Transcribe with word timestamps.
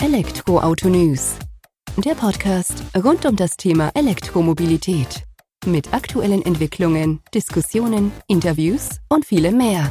Elektroauto 0.00 0.88
News. 0.88 1.34
Der 1.96 2.14
Podcast 2.14 2.84
rund 2.96 3.26
um 3.26 3.34
das 3.34 3.56
Thema 3.56 3.90
Elektromobilität. 3.94 5.24
Mit 5.66 5.92
aktuellen 5.92 6.40
Entwicklungen, 6.42 7.18
Diskussionen, 7.34 8.12
Interviews 8.28 9.00
und 9.08 9.26
vielem 9.26 9.56
mehr. 9.56 9.90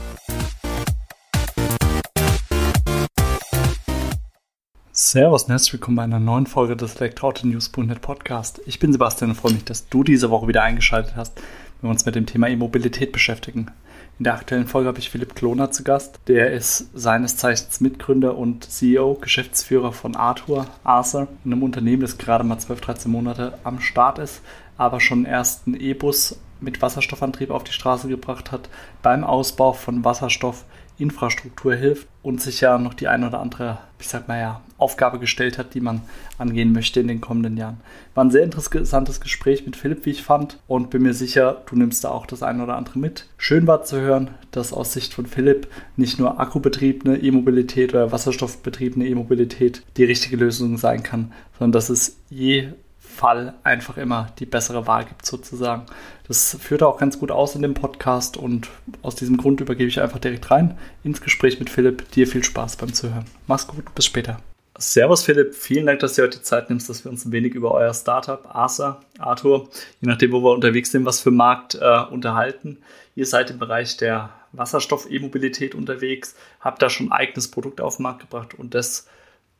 Servus 4.94 5.50
herzlich 5.50 5.74
willkommen 5.74 5.98
bei 5.98 6.04
einer 6.04 6.22
neuen 6.22 6.48
Folge 6.48 6.78
des 6.78 6.96
Elektroauto-News.net 6.96 8.00
Podcast. 8.00 8.62
Ich 8.66 8.80
bin 8.80 8.94
Sebastian 8.94 9.32
und 9.32 9.36
freue 9.36 9.52
mich, 9.52 9.66
dass 9.66 9.90
du 9.90 10.06
diese 10.06 10.30
Woche 10.30 10.48
wieder 10.48 10.64
eingeschaltet 10.64 11.18
hast, 11.18 11.36
wenn 11.36 11.90
wir 11.90 11.92
uns 11.92 12.06
mit 12.06 12.16
dem 12.16 12.26
Thema 12.26 12.48
E-Mobilität 12.48 13.12
beschäftigen. 13.12 13.72
In 14.20 14.24
der 14.24 14.34
aktuellen 14.34 14.66
Folge 14.66 14.88
habe 14.88 14.98
ich 14.98 15.12
Philipp 15.12 15.36
Kloner 15.36 15.70
zu 15.70 15.84
Gast. 15.84 16.20
Der 16.28 16.52
ist 16.52 16.90
seines 16.96 17.38
Zeichens 17.38 17.82
Mitgründer 17.82 18.36
und 18.36 18.64
CEO, 18.64 19.14
Geschäftsführer 19.14 19.94
von 19.94 20.16
Arthur, 20.16 20.66
Arthur, 20.84 21.28
einem 21.46 21.62
Unternehmen, 21.62 22.02
das 22.02 22.18
gerade 22.18 22.44
mal 22.44 22.58
12, 22.58 22.82
13 22.82 23.12
Monate 23.12 23.60
am 23.64 23.80
Start 23.80 24.18
ist, 24.18 24.42
aber 24.76 25.00
schon 25.02 25.26
ersten 25.26 25.76
E-Bus 25.76 26.40
mit 26.60 26.82
Wasserstoffantrieb 26.82 27.52
auf 27.52 27.64
die 27.64 27.74
Straße 27.74 28.08
gebracht 28.08 28.52
hat, 28.52 28.70
beim 29.04 29.24
Ausbau 29.24 29.74
von 29.74 30.04
Wasserstoff 30.04 30.66
Infrastruktur 30.98 31.76
hilft 31.76 32.08
und 32.24 32.42
sich 32.42 32.62
ja 32.62 32.80
noch 32.80 32.96
die 32.96 33.08
ein 33.08 33.24
oder 33.24 33.40
andere, 33.40 33.78
ich 34.00 34.08
sag 34.08 34.28
mal 34.28 34.40
ja, 34.40 34.62
Aufgabe 34.78 35.20
gestellt 35.20 35.58
hat, 35.58 35.74
die 35.74 35.82
man 35.82 36.02
angehen 36.38 36.72
möchte 36.72 37.00
in 37.00 37.08
den 37.08 37.22
kommenden 37.22 37.58
Jahren. 37.58 37.78
War 38.14 38.24
ein 38.24 38.32
sehr 38.32 38.44
interessantes 38.44 39.22
Gespräch 39.22 39.66
mit 39.66 39.76
Philipp, 39.76 40.06
wie 40.06 40.12
ich 40.12 40.24
fand, 40.24 40.60
und 40.68 40.90
bin 40.90 41.02
mir 41.02 41.14
sicher, 41.14 41.64
du 41.70 41.76
nimmst 41.76 42.04
da 42.04 42.10
auch 42.10 42.26
das 42.26 42.44
ein 42.44 42.62
oder 42.62 42.76
andere 42.76 43.00
mit. 43.00 43.28
Schön 43.38 43.66
war 43.66 43.84
zu 43.84 44.00
hören, 44.00 44.32
dass 44.52 44.74
aus 44.74 44.94
Sicht 44.94 45.14
von 45.14 45.26
Philipp 45.26 45.68
nicht 45.96 46.20
nur 46.20 46.40
akkubetriebene 46.40 47.18
E-Mobilität 47.18 47.94
oder 47.94 48.12
wasserstoffbetriebene 48.12 49.08
E-Mobilität 49.08 49.84
die 49.98 50.04
richtige 50.04 50.38
Lösung 50.38 50.78
sein 50.78 51.02
kann, 51.04 51.32
sondern 51.58 51.74
dass 51.74 51.90
es 51.90 52.18
je 52.30 52.70
Fall 53.18 53.56
einfach 53.64 53.98
immer 53.98 54.28
die 54.40 54.46
bessere 54.46 54.88
Wahl 54.88 55.06
gibt, 55.06 55.26
sozusagen. 55.26 55.86
Das 56.28 56.58
führt 56.60 56.84
auch 56.84 56.98
ganz 56.98 57.20
gut 57.20 57.32
aus 57.32 57.56
in 57.56 57.62
dem 57.62 57.74
Podcast 57.74 58.38
und 58.38 58.70
aus 59.02 59.16
diesem 59.16 59.38
Grund 59.38 59.60
übergebe 59.60 59.90
ich 59.90 60.00
einfach 60.00 60.20
direkt 60.20 60.50
rein 60.52 60.78
ins 61.04 61.22
Gespräch 61.22 61.60
mit 61.60 61.70
Philipp. 61.70 62.10
Dir 62.12 62.28
viel 62.28 62.44
Spaß 62.44 62.78
beim 62.78 62.94
Zuhören. 62.94 63.26
Mach's 63.48 63.68
gut, 63.68 63.94
bis 63.96 64.06
später. 64.06 64.40
Servus 64.80 65.24
Philipp, 65.24 65.56
vielen 65.56 65.88
Dank, 65.88 66.00
dass 66.02 66.14
du 66.14 66.22
heute 66.22 66.38
die 66.38 66.44
Zeit 66.44 66.70
nimmst, 66.70 66.88
dass 66.88 67.04
wir 67.04 67.12
uns 67.12 67.26
ein 67.26 67.32
wenig 67.32 67.56
über 67.56 67.72
euer 67.72 67.96
Startup, 67.96 68.48
Asa, 68.54 69.02
Arthur, 69.18 69.70
je 70.02 70.08
nachdem, 70.08 70.32
wo 70.32 70.44
wir 70.44 70.54
unterwegs 70.54 70.92
sind, 70.92 71.04
was 71.04 71.20
für 71.20 71.32
Markt 71.32 71.74
äh, 71.76 72.00
unterhalten. 72.12 72.78
Ihr 73.16 73.26
seid 73.26 73.50
im 73.50 73.58
Bereich 73.58 73.98
der 73.98 74.30
Wasserstoff-E-Mobilität 74.52 75.74
unterwegs, 75.74 76.36
habt 76.60 76.82
da 76.82 76.92
schon 76.92 77.08
ein 77.08 77.12
eigenes 77.12 77.50
Produkt 77.50 77.82
auf 77.82 77.98
den 77.98 78.04
Markt 78.04 78.22
gebracht 78.22 78.54
und 78.54 78.76
das 78.76 79.08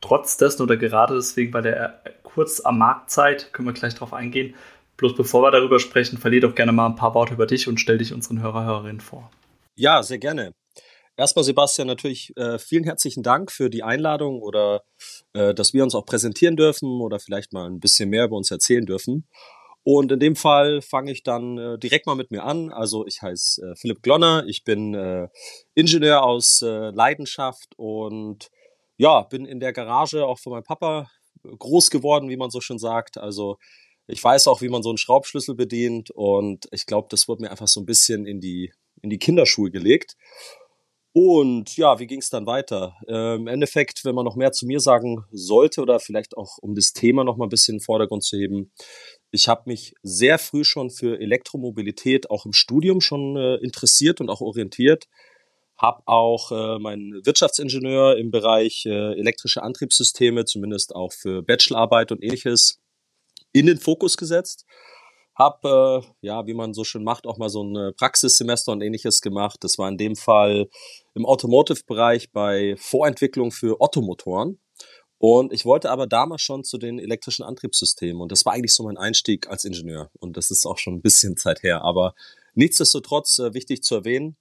trotz 0.00 0.36
dessen 0.36 0.62
oder 0.62 0.76
gerade 0.76 1.14
deswegen 1.14 1.50
bei 1.50 1.60
der 1.60 2.02
kurz 2.22 2.60
am 2.60 2.78
Marktzeit, 2.78 3.52
können 3.52 3.68
wir 3.68 3.72
gleich 3.72 3.94
darauf 3.94 4.12
eingehen. 4.12 4.54
Bloß 4.96 5.14
bevor 5.16 5.42
wir 5.42 5.50
darüber 5.50 5.78
sprechen, 5.78 6.18
verlier 6.18 6.40
doch 6.40 6.54
gerne 6.54 6.72
mal 6.72 6.86
ein 6.86 6.96
paar 6.96 7.14
Worte 7.14 7.34
über 7.34 7.46
dich 7.46 7.68
und 7.68 7.78
stell 7.78 7.98
dich 7.98 8.12
unseren 8.12 8.42
Hörer, 8.42 8.64
Hörerinnen 8.64 9.00
vor. 9.00 9.30
Ja, 9.76 10.02
sehr 10.02 10.18
gerne. 10.18 10.52
Erstmal, 11.16 11.44
Sebastian, 11.44 11.88
natürlich 11.88 12.32
äh, 12.36 12.58
vielen 12.58 12.84
herzlichen 12.84 13.24
Dank 13.24 13.50
für 13.50 13.70
die 13.70 13.82
Einladung 13.82 14.40
oder 14.40 14.82
äh, 15.32 15.52
dass 15.52 15.72
wir 15.72 15.82
uns 15.82 15.96
auch 15.96 16.06
präsentieren 16.06 16.56
dürfen 16.56 17.00
oder 17.00 17.18
vielleicht 17.18 17.52
mal 17.52 17.68
ein 17.68 17.80
bisschen 17.80 18.08
mehr 18.08 18.24
über 18.24 18.36
uns 18.36 18.52
erzählen 18.52 18.86
dürfen. 18.86 19.26
Und 19.82 20.12
in 20.12 20.20
dem 20.20 20.36
Fall 20.36 20.80
fange 20.80 21.10
ich 21.10 21.22
dann 21.22 21.58
äh, 21.58 21.78
direkt 21.78 22.06
mal 22.06 22.14
mit 22.14 22.30
mir 22.30 22.44
an. 22.44 22.70
Also 22.70 23.06
ich 23.06 23.22
heiße 23.22 23.62
äh, 23.62 23.74
Philipp 23.74 24.02
Glonner, 24.02 24.44
ich 24.46 24.62
bin 24.62 24.94
äh, 24.94 25.28
Ingenieur 25.74 26.22
aus 26.22 26.62
äh, 26.62 26.90
Leidenschaft 26.90 27.70
und 27.76 28.50
ja, 28.98 29.22
bin 29.22 29.46
in 29.46 29.60
der 29.60 29.72
Garage 29.72 30.26
auch 30.26 30.38
von 30.38 30.52
meinem 30.52 30.64
Papa 30.64 31.08
groß 31.42 31.90
geworden, 31.90 32.28
wie 32.28 32.36
man 32.36 32.50
so 32.50 32.60
schön 32.60 32.78
sagt. 32.78 33.16
Also 33.16 33.56
ich 34.06 34.22
weiß 34.22 34.48
auch, 34.48 34.60
wie 34.60 34.68
man 34.68 34.82
so 34.82 34.90
einen 34.90 34.98
Schraubschlüssel 34.98 35.54
bedient 35.54 36.10
und 36.10 36.66
ich 36.72 36.84
glaube, 36.84 37.08
das 37.10 37.28
wurde 37.28 37.42
mir 37.42 37.50
einfach 37.50 37.68
so 37.68 37.80
ein 37.80 37.86
bisschen 37.86 38.26
in 38.26 38.40
die, 38.40 38.72
in 39.00 39.10
die 39.10 39.18
Kinderschuhe 39.18 39.70
gelegt. 39.70 40.16
Und 41.12 41.76
ja, 41.76 41.98
wie 41.98 42.06
ging 42.06 42.20
es 42.20 42.28
dann 42.28 42.46
weiter? 42.46 42.94
Äh, 43.08 43.36
Im 43.36 43.46
Endeffekt, 43.46 44.04
wenn 44.04 44.14
man 44.14 44.24
noch 44.24 44.36
mehr 44.36 44.52
zu 44.52 44.66
mir 44.66 44.78
sagen 44.78 45.24
sollte 45.30 45.80
oder 45.80 46.00
vielleicht 46.00 46.36
auch 46.36 46.58
um 46.58 46.74
das 46.74 46.92
Thema 46.92 47.24
noch 47.24 47.36
mal 47.36 47.46
ein 47.46 47.50
bisschen 47.50 47.76
in 47.76 47.78
den 47.78 47.84
Vordergrund 47.84 48.24
zu 48.24 48.36
heben, 48.36 48.72
ich 49.30 49.48
habe 49.48 49.62
mich 49.66 49.94
sehr 50.02 50.38
früh 50.38 50.64
schon 50.64 50.90
für 50.90 51.20
Elektromobilität 51.20 52.30
auch 52.30 52.46
im 52.46 52.52
Studium 52.52 53.00
schon 53.00 53.36
äh, 53.36 53.56
interessiert 53.56 54.20
und 54.20 54.28
auch 54.28 54.40
orientiert 54.40 55.08
habe 55.78 56.02
auch 56.06 56.50
äh, 56.50 56.78
meinen 56.80 57.24
Wirtschaftsingenieur 57.24 58.16
im 58.16 58.30
Bereich 58.30 58.84
äh, 58.84 59.12
elektrische 59.18 59.62
Antriebssysteme, 59.62 60.44
zumindest 60.44 60.94
auch 60.94 61.12
für 61.12 61.42
Bachelorarbeit 61.42 62.10
und 62.10 62.22
ähnliches, 62.22 62.80
in 63.52 63.66
den 63.66 63.78
Fokus 63.78 64.16
gesetzt. 64.16 64.66
Hab, 65.36 65.64
äh, 65.64 66.00
ja, 66.20 66.46
wie 66.48 66.54
man 66.54 66.74
so 66.74 66.82
schön 66.82 67.04
macht, 67.04 67.26
auch 67.26 67.38
mal 67.38 67.48
so 67.48 67.62
ein 67.62 67.76
äh, 67.76 67.92
Praxissemester 67.92 68.72
und 68.72 68.82
ähnliches 68.82 69.20
gemacht. 69.20 69.58
Das 69.62 69.78
war 69.78 69.88
in 69.88 69.96
dem 69.96 70.16
Fall 70.16 70.68
im 71.14 71.24
Automotive-Bereich 71.24 72.32
bei 72.32 72.74
Vorentwicklung 72.76 73.52
für 73.52 73.80
Ottomotoren. 73.80 74.58
Und 75.18 75.52
ich 75.52 75.64
wollte 75.64 75.90
aber 75.90 76.08
damals 76.08 76.42
schon 76.42 76.64
zu 76.64 76.76
den 76.76 76.98
elektrischen 76.98 77.44
Antriebssystemen. 77.44 78.20
Und 78.20 78.32
das 78.32 78.44
war 78.46 78.52
eigentlich 78.52 78.74
so 78.74 78.82
mein 78.82 78.96
Einstieg 78.96 79.48
als 79.48 79.64
Ingenieur. 79.64 80.10
Und 80.18 80.36
das 80.36 80.50
ist 80.50 80.66
auch 80.66 80.78
schon 80.78 80.94
ein 80.94 81.02
bisschen 81.02 81.36
Zeit 81.36 81.62
her. 81.62 81.82
Aber 81.82 82.14
nichtsdestotrotz 82.54 83.38
äh, 83.38 83.54
wichtig 83.54 83.84
zu 83.84 83.94
erwähnen. 83.94 84.36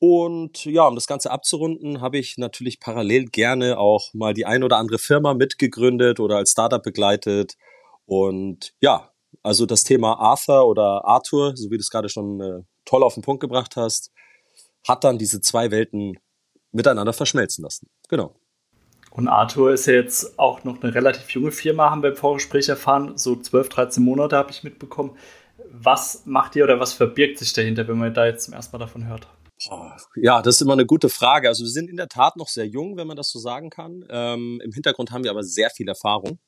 Und 0.00 0.64
ja, 0.64 0.86
um 0.86 0.94
das 0.94 1.06
Ganze 1.06 1.30
abzurunden, 1.30 2.00
habe 2.00 2.18
ich 2.18 2.38
natürlich 2.38 2.78
parallel 2.78 3.26
gerne 3.26 3.78
auch 3.78 4.14
mal 4.14 4.32
die 4.32 4.46
ein 4.46 4.62
oder 4.62 4.76
andere 4.76 4.98
Firma 4.98 5.34
mitgegründet 5.34 6.20
oder 6.20 6.36
als 6.36 6.52
Startup 6.52 6.82
begleitet. 6.82 7.56
Und 8.06 8.74
ja, 8.80 9.10
also 9.42 9.66
das 9.66 9.84
Thema 9.84 10.18
Arthur 10.18 10.66
oder 10.66 11.04
Arthur, 11.04 11.56
so 11.56 11.70
wie 11.70 11.76
du 11.76 11.80
es 11.80 11.90
gerade 11.90 12.08
schon 12.08 12.40
äh, 12.40 12.62
toll 12.84 13.02
auf 13.02 13.14
den 13.14 13.22
Punkt 13.22 13.40
gebracht 13.40 13.76
hast, 13.76 14.12
hat 14.86 15.02
dann 15.04 15.18
diese 15.18 15.40
zwei 15.40 15.70
Welten 15.70 16.18
miteinander 16.70 17.12
verschmelzen 17.12 17.64
lassen. 17.64 17.88
Genau. 18.08 18.34
Und 19.10 19.26
Arthur 19.26 19.72
ist 19.72 19.86
ja 19.86 19.94
jetzt 19.94 20.38
auch 20.38 20.62
noch 20.64 20.80
eine 20.82 20.94
relativ 20.94 21.30
junge 21.30 21.50
Firma, 21.50 21.90
haben 21.90 22.02
wir 22.02 22.10
im 22.10 22.16
Vorgespräch 22.16 22.68
erfahren. 22.68 23.16
So 23.16 23.34
12, 23.34 23.68
13 23.68 24.04
Monate 24.04 24.36
habe 24.36 24.50
ich 24.52 24.62
mitbekommen. 24.62 25.16
Was 25.70 26.22
macht 26.24 26.54
ihr 26.56 26.64
oder 26.64 26.78
was 26.78 26.92
verbirgt 26.92 27.38
sich 27.38 27.52
dahinter, 27.52 27.88
wenn 27.88 27.98
man 27.98 28.14
da 28.14 28.26
jetzt 28.26 28.44
zum 28.44 28.54
ersten 28.54 28.76
Mal 28.76 28.78
davon 28.78 29.06
hört? 29.08 29.26
Ja, 30.16 30.42
das 30.42 30.56
ist 30.56 30.62
immer 30.62 30.74
eine 30.74 30.86
gute 30.86 31.08
Frage. 31.08 31.48
Also 31.48 31.64
wir 31.64 31.70
sind 31.70 31.90
in 31.90 31.96
der 31.96 32.08
Tat 32.08 32.36
noch 32.36 32.48
sehr 32.48 32.66
jung, 32.66 32.96
wenn 32.96 33.06
man 33.06 33.16
das 33.16 33.30
so 33.30 33.38
sagen 33.38 33.70
kann. 33.70 34.04
Ähm, 34.08 34.60
Im 34.64 34.72
Hintergrund 34.72 35.10
haben 35.10 35.24
wir 35.24 35.30
aber 35.30 35.42
sehr 35.42 35.70
viel 35.70 35.88
Erfahrung. 35.88 36.38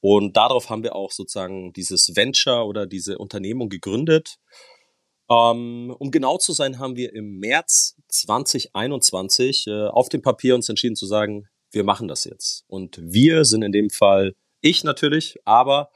Und 0.00 0.36
darauf 0.36 0.68
haben 0.68 0.82
wir 0.82 0.96
auch 0.96 1.12
sozusagen 1.12 1.72
dieses 1.72 2.16
Venture 2.16 2.66
oder 2.66 2.86
diese 2.86 3.18
Unternehmung 3.18 3.68
gegründet. 3.68 4.36
Ähm, 5.30 5.94
um 5.98 6.10
genau 6.10 6.38
zu 6.38 6.52
sein, 6.52 6.78
haben 6.78 6.96
wir 6.96 7.14
im 7.14 7.38
März 7.38 7.96
2021 8.08 9.66
äh, 9.68 9.86
auf 9.86 10.08
dem 10.08 10.20
Papier 10.20 10.54
uns 10.54 10.68
entschieden 10.68 10.96
zu 10.96 11.06
sagen, 11.06 11.48
wir 11.70 11.84
machen 11.84 12.08
das 12.08 12.24
jetzt. 12.24 12.64
Und 12.66 12.98
wir 13.00 13.44
sind 13.44 13.62
in 13.62 13.72
dem 13.72 13.90
Fall 13.90 14.34
ich 14.60 14.84
natürlich, 14.84 15.36
aber 15.44 15.90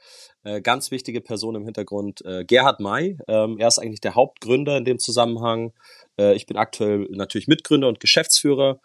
äh, 0.47 0.61
ganz 0.61 0.91
wichtige 0.91 1.19
Person 1.19 1.55
im 1.55 1.65
Hintergrund, 1.65 2.23
äh, 2.25 2.45
Gerhard 2.45 2.79
May. 2.79 3.17
Ähm, 3.27 3.57
er 3.59 3.67
ist 3.67 3.79
eigentlich 3.79 4.01
der 4.01 4.15
Hauptgründer 4.15 4.77
in 4.77 4.85
dem 4.85 4.97
Zusammenhang. 4.97 5.73
Äh, 6.17 6.35
ich 6.35 6.45
bin 6.45 6.55
aktuell 6.55 7.07
natürlich 7.11 7.47
Mitgründer 7.47 7.87
und 7.89 7.99
Geschäftsführer. 7.99 8.79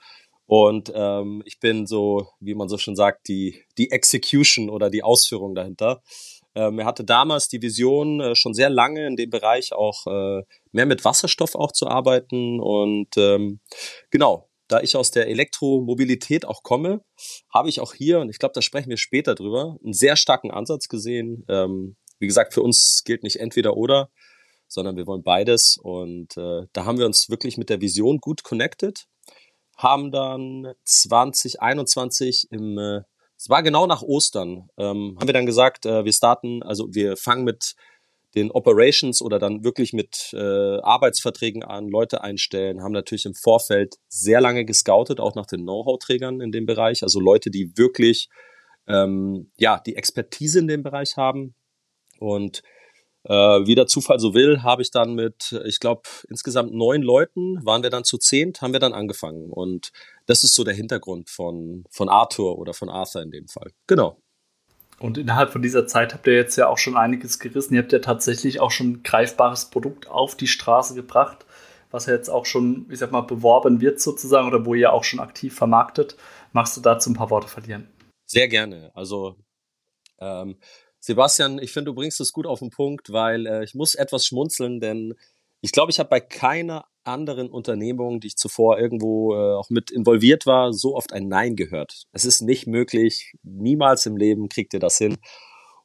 Und 0.46 0.92
ähm, 0.94 1.42
ich 1.46 1.60
bin 1.60 1.86
so, 1.86 2.26
wie 2.40 2.54
man 2.54 2.68
so 2.68 2.78
schon 2.78 2.96
sagt, 2.96 3.28
die, 3.28 3.62
die 3.78 3.90
Execution 3.92 4.70
oder 4.70 4.90
die 4.90 5.04
Ausführung 5.04 5.54
dahinter. 5.54 6.02
Ähm, 6.54 6.80
er 6.80 6.84
hatte 6.84 7.04
damals 7.04 7.48
die 7.48 7.62
Vision, 7.62 8.20
äh, 8.20 8.34
schon 8.34 8.54
sehr 8.54 8.68
lange 8.68 9.06
in 9.06 9.16
dem 9.16 9.30
Bereich 9.30 9.72
auch 9.72 10.06
äh, 10.06 10.42
mehr 10.72 10.86
mit 10.86 11.04
Wasserstoff 11.04 11.54
auch 11.54 11.72
zu 11.72 11.86
arbeiten. 11.86 12.60
Und 12.60 13.16
ähm, 13.16 13.60
genau, 14.10 14.48
da 14.72 14.80
ich 14.80 14.96
aus 14.96 15.10
der 15.10 15.28
Elektromobilität 15.28 16.46
auch 16.46 16.62
komme, 16.62 17.02
habe 17.52 17.68
ich 17.68 17.80
auch 17.80 17.92
hier, 17.92 18.20
und 18.20 18.30
ich 18.30 18.38
glaube, 18.38 18.54
da 18.54 18.62
sprechen 18.62 18.88
wir 18.88 18.96
später 18.96 19.34
drüber, 19.34 19.76
einen 19.84 19.92
sehr 19.92 20.16
starken 20.16 20.50
Ansatz 20.50 20.88
gesehen. 20.88 21.44
Ähm, 21.48 21.96
wie 22.18 22.26
gesagt, 22.26 22.54
für 22.54 22.62
uns 22.62 23.02
gilt 23.04 23.22
nicht 23.22 23.36
entweder 23.36 23.76
oder, 23.76 24.08
sondern 24.68 24.96
wir 24.96 25.06
wollen 25.06 25.22
beides. 25.22 25.76
Und 25.82 26.36
äh, 26.38 26.62
da 26.72 26.84
haben 26.86 26.98
wir 26.98 27.04
uns 27.04 27.28
wirklich 27.28 27.58
mit 27.58 27.68
der 27.68 27.82
Vision 27.82 28.18
gut 28.18 28.44
connected, 28.44 29.04
haben 29.76 30.10
dann 30.10 30.72
2021 30.84 32.46
im, 32.50 32.78
äh, 32.78 33.02
es 33.36 33.50
war 33.50 33.62
genau 33.62 33.86
nach 33.86 34.02
Ostern, 34.02 34.68
ähm, 34.78 35.16
haben 35.18 35.28
wir 35.28 35.34
dann 35.34 35.46
gesagt, 35.46 35.84
äh, 35.84 36.04
wir 36.04 36.12
starten, 36.12 36.62
also 36.62 36.88
wir 36.92 37.18
fangen 37.18 37.44
mit 37.44 37.74
den 38.34 38.50
Operations 38.50 39.22
oder 39.22 39.38
dann 39.38 39.64
wirklich 39.64 39.92
mit 39.92 40.30
äh, 40.32 40.78
Arbeitsverträgen 40.80 41.62
an, 41.62 41.88
Leute 41.88 42.22
einstellen, 42.22 42.82
haben 42.82 42.92
natürlich 42.92 43.26
im 43.26 43.34
Vorfeld 43.34 43.96
sehr 44.08 44.40
lange 44.40 44.64
gescoutet, 44.64 45.20
auch 45.20 45.34
nach 45.34 45.46
den 45.46 45.62
Know-how-Trägern 45.62 46.40
in 46.40 46.52
dem 46.52 46.66
Bereich, 46.66 47.02
also 47.02 47.20
Leute, 47.20 47.50
die 47.50 47.72
wirklich 47.76 48.28
ähm, 48.86 49.50
ja 49.58 49.80
die 49.84 49.96
Expertise 49.96 50.58
in 50.58 50.68
dem 50.68 50.82
Bereich 50.82 51.16
haben 51.16 51.54
und 52.18 52.62
Äh, 53.24 53.66
wie 53.66 53.76
der 53.76 53.86
Zufall 53.86 54.18
so 54.18 54.34
will, 54.34 54.64
habe 54.64 54.82
ich 54.82 54.90
dann 54.90 55.14
mit, 55.14 55.52
ich 55.64 55.78
glaube, 55.78 56.02
insgesamt 56.28 56.74
neun 56.74 57.02
Leuten, 57.02 57.64
waren 57.64 57.84
wir 57.84 57.90
dann 57.90 58.02
zu 58.02 58.18
zehnt, 58.18 58.60
haben 58.60 58.72
wir 58.72 58.80
dann 58.80 58.94
angefangen. 58.94 59.48
Und 59.48 59.92
das 60.26 60.42
ist 60.42 60.56
so 60.56 60.64
der 60.64 60.74
Hintergrund 60.74 61.30
von, 61.30 61.84
von 61.88 62.08
Arthur 62.08 62.58
oder 62.58 62.74
von 62.74 62.88
Arthur 62.88 63.22
in 63.22 63.30
dem 63.30 63.46
Fall. 63.46 63.70
Genau. 63.86 64.20
Und 65.02 65.18
innerhalb 65.18 65.50
von 65.50 65.62
dieser 65.62 65.88
Zeit 65.88 66.14
habt 66.14 66.28
ihr 66.28 66.34
jetzt 66.34 66.54
ja 66.54 66.68
auch 66.68 66.78
schon 66.78 66.96
einiges 66.96 67.40
gerissen. 67.40 67.74
Ihr 67.74 67.82
habt 67.82 67.92
ja 67.92 67.98
tatsächlich 67.98 68.60
auch 68.60 68.70
schon 68.70 68.92
ein 68.92 69.02
greifbares 69.02 69.68
Produkt 69.68 70.08
auf 70.08 70.36
die 70.36 70.46
Straße 70.46 70.94
gebracht, 70.94 71.44
was 71.90 72.06
ja 72.06 72.14
jetzt 72.14 72.28
auch 72.28 72.46
schon, 72.46 72.86
ich 72.88 73.00
sag 73.00 73.10
mal, 73.10 73.22
beworben 73.22 73.80
wird 73.80 74.00
sozusagen 74.00 74.46
oder 74.46 74.64
wo 74.64 74.74
ihr 74.74 74.92
auch 74.92 75.02
schon 75.02 75.18
aktiv 75.18 75.56
vermarktet. 75.56 76.16
Magst 76.52 76.76
du 76.76 76.80
dazu 76.80 77.10
ein 77.10 77.14
paar 77.14 77.30
Worte 77.30 77.48
verlieren? 77.48 77.88
Sehr 78.26 78.46
gerne. 78.46 78.92
Also 78.94 79.34
ähm, 80.20 80.56
Sebastian, 81.00 81.58
ich 81.58 81.72
finde, 81.72 81.90
du 81.90 81.94
bringst 81.96 82.20
es 82.20 82.32
gut 82.32 82.46
auf 82.46 82.60
den 82.60 82.70
Punkt, 82.70 83.12
weil 83.12 83.46
äh, 83.48 83.64
ich 83.64 83.74
muss 83.74 83.96
etwas 83.96 84.24
schmunzeln, 84.24 84.78
denn 84.78 85.14
ich 85.62 85.72
glaube, 85.72 85.90
ich 85.90 85.98
habe 85.98 86.10
bei 86.10 86.20
keiner 86.20 86.84
anderen 87.04 87.50
Unternehmung, 87.50 88.20
die 88.20 88.28
ich 88.28 88.36
zuvor 88.36 88.78
irgendwo 88.78 89.34
äh, 89.34 89.54
auch 89.54 89.70
mit 89.70 89.90
involviert 89.90 90.46
war, 90.46 90.72
so 90.72 90.94
oft 90.94 91.12
ein 91.12 91.28
Nein 91.28 91.56
gehört. 91.56 92.04
Es 92.12 92.24
ist 92.24 92.42
nicht 92.42 92.66
möglich. 92.66 93.34
Niemals 93.42 94.06
im 94.06 94.16
Leben 94.16 94.48
kriegt 94.48 94.74
ihr 94.74 94.80
das 94.80 94.98
hin. 94.98 95.18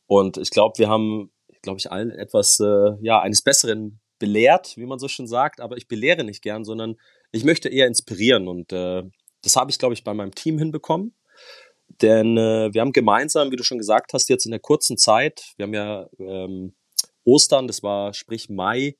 Und 0.05 0.37
ich 0.37 0.51
glaube, 0.51 0.77
wir 0.77 0.89
haben, 0.89 1.31
glaube 1.61 1.79
ich, 1.79 1.91
allen 1.91 2.11
etwas, 2.11 2.59
äh, 2.59 2.91
ja, 3.01 3.19
eines 3.19 3.41
Besseren 3.41 3.99
belehrt, 4.19 4.77
wie 4.77 4.85
man 4.85 4.99
so 4.99 5.07
schön 5.07 5.27
sagt. 5.27 5.59
Aber 5.59 5.77
ich 5.77 5.87
belehre 5.87 6.23
nicht 6.23 6.41
gern, 6.41 6.63
sondern 6.63 6.95
ich 7.31 7.43
möchte 7.43 7.69
eher 7.69 7.87
inspirieren. 7.87 8.47
Und 8.47 8.71
äh, 8.71 9.03
das 9.41 9.55
habe 9.55 9.71
ich, 9.71 9.79
glaube 9.79 9.93
ich, 9.93 10.03
bei 10.03 10.13
meinem 10.13 10.35
Team 10.35 10.57
hinbekommen. 10.57 11.15
Denn 12.01 12.37
äh, 12.37 12.73
wir 12.73 12.81
haben 12.81 12.91
gemeinsam, 12.91 13.51
wie 13.51 13.55
du 13.55 13.63
schon 13.63 13.77
gesagt 13.77 14.13
hast, 14.13 14.29
jetzt 14.29 14.45
in 14.45 14.51
der 14.51 14.59
kurzen 14.59 14.97
Zeit, 14.97 15.53
wir 15.57 15.63
haben 15.63 15.73
ja 15.73 16.07
ähm, 16.19 16.75
Ostern, 17.23 17.67
das 17.67 17.81
war 17.81 18.13
sprich 18.13 18.49
Mai 18.49 18.95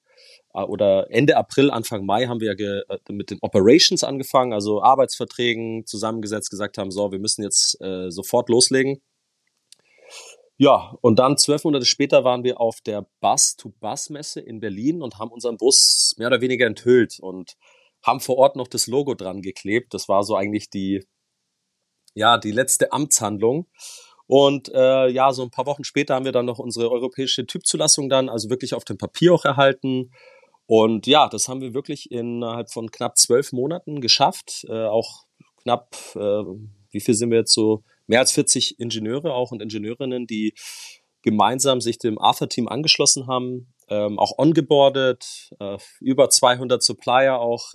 oder 0.64 1.08
Ende 1.10 1.38
April, 1.38 1.72
Anfang 1.72 2.06
Mai 2.06 2.28
haben 2.28 2.40
wir 2.40 2.56
ja 2.58 2.82
äh, 2.90 3.12
mit 3.12 3.30
den 3.30 3.40
Operations 3.42 4.04
angefangen, 4.04 4.54
also 4.54 4.82
Arbeitsverträgen 4.82 5.86
zusammengesetzt, 5.86 6.50
gesagt 6.50 6.78
haben, 6.78 6.92
so, 6.92 7.12
wir 7.12 7.20
müssen 7.20 7.44
jetzt 7.44 7.80
äh, 7.82 8.10
sofort 8.10 8.50
loslegen. 8.50 9.02
Ja, 10.60 10.96
und 11.02 11.20
dann 11.20 11.38
zwölf 11.38 11.64
Monate 11.66 11.86
später 11.86 12.24
waren 12.24 12.44
wir 12.44 12.60
auf 12.60 12.82
der 12.82 13.06
Bus-to-Bus-Messe 13.20 14.40
in 14.40 14.60
Berlin 14.60 15.04
und 15.04 15.20
haben 15.20 15.32
unseren 15.32 15.58
Bus 15.58 16.16
mehr 16.18 16.30
oder 16.30 16.42
weniger 16.42 16.66
enthüllt 16.66 17.20
und 17.20 17.54
haben 18.02 18.20
vor 18.20 18.38
Ort 18.38 18.56
noch 18.56 18.68
das 18.68 18.88
Logo 18.88 19.14
dran 19.14 19.44
geklebt. 19.44 19.94
Das 19.94 20.10
war 20.10 20.24
so 20.24 20.36
eigentlich 20.36 20.72
die, 20.72 21.06
ja, 22.16 22.40
die 22.40 22.52
letzte 22.52 22.92
Amtshandlung. 22.92 23.68
Und 24.26 24.70
äh, 24.74 25.08
ja, 25.10 25.32
so 25.32 25.44
ein 25.44 25.52
paar 25.52 25.68
Wochen 25.68 25.84
später 25.84 26.16
haben 26.16 26.26
wir 26.26 26.32
dann 26.32 26.46
noch 26.46 26.60
unsere 26.60 26.92
europäische 26.92 27.46
Typzulassung 27.46 28.10
dann, 28.10 28.28
also 28.28 28.50
wirklich 28.50 28.74
auf 28.74 28.84
dem 28.84 28.98
Papier 28.98 29.34
auch 29.34 29.46
erhalten. 29.46 30.12
Und 30.68 31.08
ja, 31.08 31.30
das 31.30 31.48
haben 31.48 31.62
wir 31.62 31.74
wirklich 31.74 32.12
innerhalb 32.12 32.72
von 32.72 32.92
knapp 32.92 33.18
zwölf 33.18 33.54
Monaten 33.54 34.02
geschafft. 34.02 34.66
Äh, 34.70 34.86
auch 34.86 35.24
knapp, 35.64 35.96
äh, 36.16 36.44
wie 36.92 37.00
viel 37.00 37.14
sind 37.14 37.32
wir 37.32 37.40
jetzt 37.40 37.54
so? 37.54 37.84
Mehr 38.06 38.20
als 38.20 38.34
40 38.34 38.80
Ingenieure 38.80 39.34
auch 39.34 39.52
und 39.52 39.62
Ingenieurinnen, 39.62 40.28
die 40.28 40.54
gemeinsam 41.24 41.82
sich 41.82 41.98
dem 41.98 42.20
Arthur-Team 42.20 42.68
angeschlossen 42.68 43.28
haben, 43.28 43.74
ähm, 43.90 44.20
auch 44.20 44.38
ongeboardet, 44.38 45.52
äh, 45.60 45.78
über 46.00 46.30
200 46.30 46.84
Supplier 46.84 47.40
auch 47.40 47.74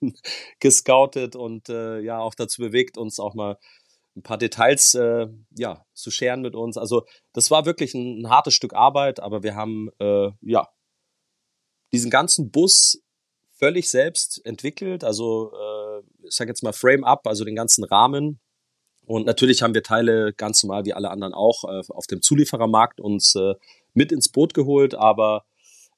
gescoutet 0.60 1.36
und 1.36 1.68
äh, 1.68 2.00
ja 2.00 2.18
auch 2.18 2.34
dazu 2.34 2.60
bewegt, 2.60 2.98
uns 2.98 3.20
auch 3.20 3.34
mal 3.34 3.58
ein 4.16 4.22
paar 4.22 4.38
Details 4.38 4.94
äh, 4.94 5.28
ja, 5.56 5.84
zu 5.94 6.10
scheren 6.10 6.42
mit 6.42 6.54
uns. 6.54 6.76
Also 6.76 7.04
das 7.32 7.50
war 7.50 7.66
wirklich 7.66 7.94
ein, 7.94 8.22
ein 8.22 8.30
hartes 8.30 8.54
Stück 8.54 8.74
Arbeit, 8.74 9.20
aber 9.20 9.42
wir 9.42 9.54
haben 9.54 9.88
äh, 10.00 10.30
ja 10.42 10.68
diesen 11.92 12.10
ganzen 12.10 12.50
Bus 12.50 13.02
völlig 13.54 13.90
selbst 13.90 14.44
entwickelt. 14.44 15.04
Also 15.04 15.52
äh, 15.52 16.26
ich 16.26 16.34
sage 16.34 16.50
jetzt 16.50 16.62
mal 16.62 16.72
Frame 16.72 17.04
Up, 17.04 17.26
also 17.26 17.44
den 17.44 17.54
ganzen 17.54 17.84
Rahmen. 17.84 18.40
Und 19.04 19.26
natürlich 19.26 19.62
haben 19.62 19.74
wir 19.74 19.82
Teile 19.82 20.32
ganz 20.32 20.62
normal 20.62 20.84
wie 20.84 20.94
alle 20.94 21.10
anderen 21.10 21.34
auch 21.34 21.64
äh, 21.64 21.82
auf 21.88 22.06
dem 22.06 22.22
Zulieferermarkt 22.22 23.00
uns 23.00 23.34
äh, 23.34 23.54
mit 23.94 24.12
ins 24.12 24.28
Boot 24.28 24.54
geholt, 24.54 24.94
aber 24.94 25.44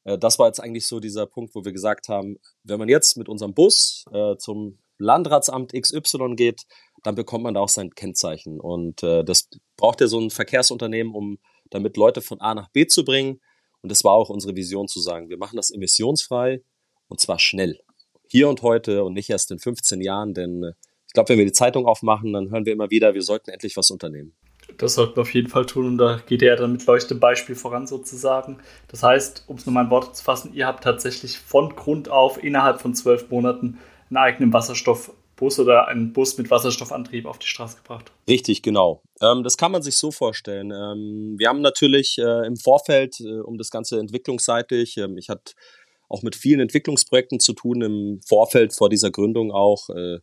äh, 0.05 0.19
das 0.19 0.38
war 0.38 0.46
jetzt 0.46 0.61
eigentlich 0.61 0.87
so 0.87 1.00
dieser 1.00 1.26
Punkt, 1.26 1.55
wo 1.55 1.64
wir 1.64 1.73
gesagt 1.73 2.08
haben, 2.08 2.38
wenn 2.62 2.79
man 2.79 2.88
jetzt 2.88 3.17
mit 3.17 3.29
unserem 3.29 3.55
Bus 3.55 4.05
äh, 4.12 4.37
zum 4.37 4.79
Landratsamt 4.99 5.73
XY 5.73 6.35
geht, 6.37 6.62
dann 7.02 7.14
bekommt 7.14 7.44
man 7.44 7.55
da 7.55 7.61
auch 7.61 7.69
sein 7.69 7.94
Kennzeichen. 7.94 8.61
Und 8.61 9.02
äh, 9.02 9.25
das 9.25 9.49
braucht 9.76 10.00
ja 10.00 10.06
so 10.06 10.20
ein 10.20 10.31
Verkehrsunternehmen, 10.31 11.14
um 11.14 11.38
damit 11.70 11.97
Leute 11.97 12.20
von 12.20 12.40
A 12.40 12.55
nach 12.55 12.69
B 12.70 12.87
zu 12.87 13.05
bringen. 13.05 13.40
Und 13.85 13.91
das 13.91 14.03
war 14.03 14.13
auch 14.13 14.31
unsere 14.31 14.57
Vision 14.57 14.89
zu 14.89 14.99
sagen, 14.99 15.29
wir 15.29 15.37
machen 15.37 15.57
das 15.57 15.71
emissionsfrei 15.71 16.63
und 17.09 17.21
zwar 17.21 17.39
schnell. 17.39 17.81
Hier 18.27 18.49
und 18.49 18.63
heute 18.63 19.05
und 19.05 19.13
nicht 19.13 19.29
erst 19.29 19.51
in 19.51 19.59
15 19.59 20.01
Jahren, 20.01 20.33
denn 20.33 20.63
äh, 20.63 20.73
ich 21.07 21.13
glaube, 21.13 21.29
wenn 21.29 21.39
wir 21.39 21.45
die 21.45 21.53
Zeitung 21.53 21.85
aufmachen, 21.85 22.33
dann 22.33 22.51
hören 22.51 22.65
wir 22.65 22.73
immer 22.73 22.89
wieder, 22.89 23.13
wir 23.13 23.21
sollten 23.21 23.51
endlich 23.51 23.77
was 23.77 23.91
unternehmen. 23.91 24.35
Das 24.79 24.95
sollten 24.95 25.17
wir 25.17 25.21
auf 25.21 25.35
jeden 25.35 25.51
Fall 25.51 25.67
tun 25.67 25.87
und 25.87 25.99
da 25.99 26.19
geht 26.27 26.41
er 26.41 26.57
dann 26.57 26.73
mit 26.73 26.87
leuchtendem 26.87 27.21
Beispiel 27.21 27.57
voran 27.57 27.87
sozusagen. 27.87 28.57
Das 28.89 29.03
heißt, 29.03 29.45
um 29.49 29.57
es 29.57 29.67
nochmal 29.67 29.85
in 29.85 29.91
Worte 29.91 30.13
zu 30.13 30.25
fassen, 30.25 30.55
ihr 30.55 30.67
habt 30.67 30.83
tatsächlich 30.83 31.39
von 31.39 31.77
Grund 31.77 32.09
auf 32.09 32.43
innerhalb 32.43 32.81
von 32.81 32.95
zwölf 32.95 33.29
Monaten 33.29 33.81
einen 34.09 34.17
eigenen 34.17 34.55
Wasserstoff 34.55 35.13
Bus 35.37 35.59
oder 35.59 35.89
einen 35.89 36.13
Bus 36.13 36.39
mit 36.39 36.51
Wasserstoffantrieb 36.51 37.27
auf 37.27 37.39
die 37.39 37.47
Straße 37.47 37.77
gebracht. 37.79 38.13
Richtig, 38.29 38.63
genau. 38.63 39.03
Ähm, 39.21 39.43
das 39.43 39.57
kann 39.57 39.73
man 39.73 39.83
sich 39.83 39.97
so 39.97 40.11
vorstellen. 40.11 40.71
Ähm, 40.71 41.35
wir 41.39 41.49
haben 41.49 41.61
natürlich 41.61 42.19
äh, 42.19 42.47
im 42.47 42.57
Vorfeld, 42.57 43.21
äh, 43.21 43.41
um 43.41 43.59
das 43.59 43.71
Ganze 43.71 43.99
entwicklungsseitig, 43.99 44.97
ähm, 44.97 45.19
ich 45.19 45.29
hatte 45.29 45.53
auch 46.09 46.23
mit 46.23 46.37
vielen 46.37 46.61
Entwicklungsprojekten 46.61 47.41
zu 47.41 47.55
tun, 47.55 47.83
im 47.83 48.21
Vorfeld 48.27 48.75
vor 48.75 48.89
dieser 48.89 49.11
Gründung 49.11 49.51
auch 49.53 49.89
äh, 49.91 50.19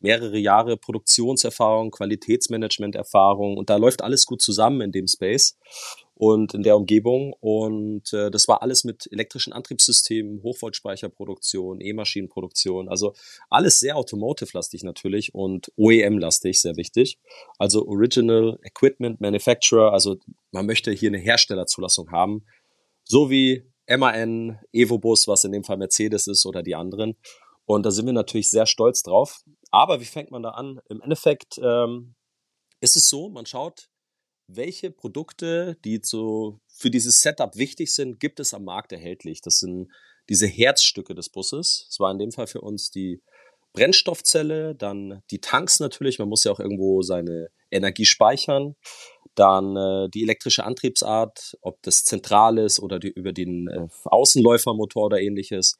mehrere 0.00 0.38
Jahre 0.38 0.76
Produktionserfahrung, 0.76 1.90
Qualitätsmanagement-Erfahrung 1.90 3.56
und 3.56 3.68
da 3.68 3.76
läuft 3.76 4.02
alles 4.02 4.26
gut 4.26 4.40
zusammen 4.40 4.80
in 4.80 4.92
dem 4.92 5.08
Space 5.08 5.58
und 6.16 6.54
in 6.54 6.62
der 6.62 6.76
Umgebung. 6.76 7.34
Und 7.40 8.12
äh, 8.12 8.30
das 8.30 8.48
war 8.48 8.62
alles 8.62 8.84
mit 8.84 9.06
elektrischen 9.12 9.52
Antriebssystemen, 9.52 10.42
Hochvoltspeicherproduktion, 10.42 11.80
E-Maschinenproduktion, 11.80 12.88
also 12.88 13.12
alles 13.50 13.80
sehr 13.80 13.96
automotive-lastig 13.96 14.82
natürlich 14.82 15.34
und 15.34 15.70
OEM-lastig, 15.76 16.60
sehr 16.60 16.76
wichtig. 16.76 17.18
Also 17.58 17.86
Original 17.86 18.58
Equipment 18.62 19.20
Manufacturer, 19.20 19.92
also 19.92 20.16
man 20.52 20.66
möchte 20.66 20.90
hier 20.90 21.10
eine 21.10 21.18
Herstellerzulassung 21.18 22.10
haben, 22.10 22.46
so 23.04 23.30
wie 23.30 23.64
MAN, 23.88 24.58
Evobus, 24.72 25.28
was 25.28 25.44
in 25.44 25.52
dem 25.52 25.64
Fall 25.64 25.76
Mercedes 25.76 26.26
ist 26.26 26.46
oder 26.46 26.62
die 26.62 26.74
anderen. 26.74 27.16
Und 27.66 27.84
da 27.84 27.90
sind 27.90 28.06
wir 28.06 28.12
natürlich 28.12 28.48
sehr 28.48 28.66
stolz 28.66 29.02
drauf. 29.02 29.42
Aber 29.70 30.00
wie 30.00 30.06
fängt 30.06 30.30
man 30.30 30.42
da 30.42 30.50
an? 30.50 30.80
Im 30.88 31.02
Endeffekt 31.02 31.58
ähm, 31.62 32.14
ist 32.80 32.96
es 32.96 33.08
so, 33.08 33.28
man 33.28 33.44
schaut, 33.44 33.88
welche 34.48 34.90
Produkte, 34.90 35.76
die 35.84 36.00
so 36.02 36.60
für 36.68 36.90
dieses 36.90 37.22
Setup 37.22 37.56
wichtig 37.56 37.94
sind, 37.94 38.20
gibt 38.20 38.40
es 38.40 38.54
am 38.54 38.64
Markt 38.64 38.92
erhältlich. 38.92 39.40
Das 39.40 39.58
sind 39.58 39.90
diese 40.28 40.46
Herzstücke 40.46 41.14
des 41.14 41.28
Busses. 41.28 41.86
Es 41.90 42.00
war 42.00 42.10
in 42.10 42.18
dem 42.18 42.32
Fall 42.32 42.46
für 42.46 42.60
uns 42.60 42.90
die 42.90 43.20
Brennstoffzelle, 43.72 44.74
dann 44.74 45.22
die 45.30 45.40
Tanks 45.40 45.80
natürlich, 45.80 46.18
man 46.18 46.28
muss 46.28 46.44
ja 46.44 46.52
auch 46.52 46.60
irgendwo 46.60 47.02
seine 47.02 47.48
Energie 47.70 48.06
speichern, 48.06 48.74
dann 49.34 49.76
äh, 49.76 50.08
die 50.08 50.22
elektrische 50.22 50.64
Antriebsart, 50.64 51.58
ob 51.60 51.82
das 51.82 52.04
zentral 52.04 52.58
ist 52.58 52.80
oder 52.80 52.98
die, 52.98 53.10
über 53.10 53.32
den 53.32 53.68
äh, 53.68 53.88
Außenläufermotor 54.04 55.04
oder 55.04 55.20
ähnliches. 55.20 55.76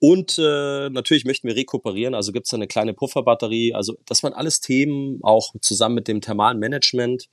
Und 0.00 0.38
äh, 0.38 0.90
natürlich 0.90 1.24
möchten 1.24 1.48
wir 1.48 1.56
rekuperieren, 1.56 2.14
also 2.14 2.30
gibt 2.30 2.46
es 2.46 2.54
eine 2.54 2.68
kleine 2.68 2.94
Pufferbatterie. 2.94 3.74
Also 3.74 3.94
das 4.06 4.22
waren 4.22 4.34
alles 4.34 4.60
Themen, 4.60 5.20
auch 5.22 5.54
zusammen 5.60 5.96
mit 5.96 6.08
dem 6.08 6.20
thermalen 6.20 6.58
Management, 6.58 7.28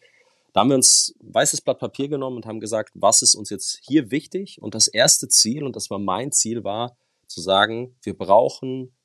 da 0.56 0.62
haben 0.62 0.70
wir 0.70 0.76
uns 0.76 1.14
weißes 1.20 1.60
Blatt 1.60 1.80
Papier 1.80 2.08
genommen 2.08 2.38
und 2.38 2.46
haben 2.46 2.62
gesagt, 2.62 2.92
was 2.94 3.22
ist 3.22 3.36
uns 3.36 3.50
jetzt 3.50 3.82
hier 3.84 4.10
wichtig? 4.10 4.62
Und 4.62 4.74
das 4.74 4.88
erste 4.88 5.28
Ziel, 5.28 5.66
und 5.66 5.76
das 5.76 5.90
war 5.90 6.00
mein 6.00 6.32
Ziel, 6.32 6.64
war 6.64 6.98
zu 7.28 7.42
sagen, 7.42 7.98
wir 8.04 8.18
brauchen 8.18 8.96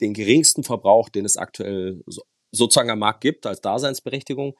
den 0.00 0.14
geringsten 0.14 0.64
Verbrauch, 0.64 1.10
den 1.10 1.26
es 1.26 1.36
aktuell 1.36 2.02
sozusagen 2.50 2.88
am 2.88 3.00
Markt 3.00 3.20
gibt, 3.20 3.44
als 3.44 3.60
Daseinsberechtigung. 3.60 4.54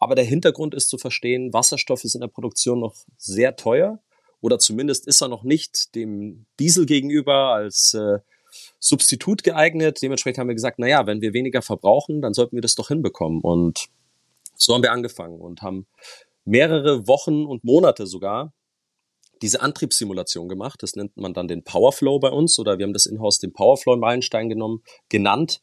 Aber 0.00 0.16
der 0.16 0.24
Hintergrund 0.24 0.74
ist 0.74 0.88
zu 0.88 0.98
verstehen, 0.98 1.52
Wasserstoff 1.52 2.02
ist 2.02 2.16
in 2.16 2.20
der 2.20 2.26
Produktion 2.26 2.80
noch 2.80 2.96
sehr 3.16 3.54
teuer 3.54 4.00
oder 4.40 4.58
zumindest 4.58 5.06
ist 5.06 5.20
er 5.20 5.28
noch 5.28 5.44
nicht 5.44 5.94
dem 5.94 6.46
Diesel 6.58 6.84
gegenüber 6.84 7.52
als 7.52 7.94
äh, 7.94 8.18
Substitut 8.80 9.44
geeignet. 9.44 10.02
Dementsprechend 10.02 10.38
haben 10.38 10.48
wir 10.48 10.56
gesagt, 10.56 10.80
naja, 10.80 11.06
wenn 11.06 11.20
wir 11.20 11.32
weniger 11.32 11.62
verbrauchen, 11.62 12.22
dann 12.22 12.34
sollten 12.34 12.56
wir 12.56 12.62
das 12.62 12.74
doch 12.74 12.88
hinbekommen. 12.88 13.40
Und 13.40 13.88
so 14.58 14.74
haben 14.74 14.82
wir 14.82 14.92
angefangen 14.92 15.40
und 15.40 15.62
haben 15.62 15.86
mehrere 16.44 17.06
Wochen 17.06 17.46
und 17.46 17.64
Monate 17.64 18.06
sogar 18.06 18.52
diese 19.40 19.60
Antriebssimulation 19.60 20.48
gemacht. 20.48 20.82
Das 20.82 20.96
nennt 20.96 21.16
man 21.16 21.32
dann 21.32 21.48
den 21.48 21.62
Powerflow 21.62 22.18
bei 22.18 22.30
uns 22.30 22.58
oder 22.58 22.78
wir 22.78 22.84
haben 22.84 22.92
das 22.92 23.06
in-house 23.06 23.38
den 23.38 23.52
Powerflow 23.52 23.96
Meilenstein 23.96 24.48
genommen, 24.48 24.82
genannt. 25.08 25.60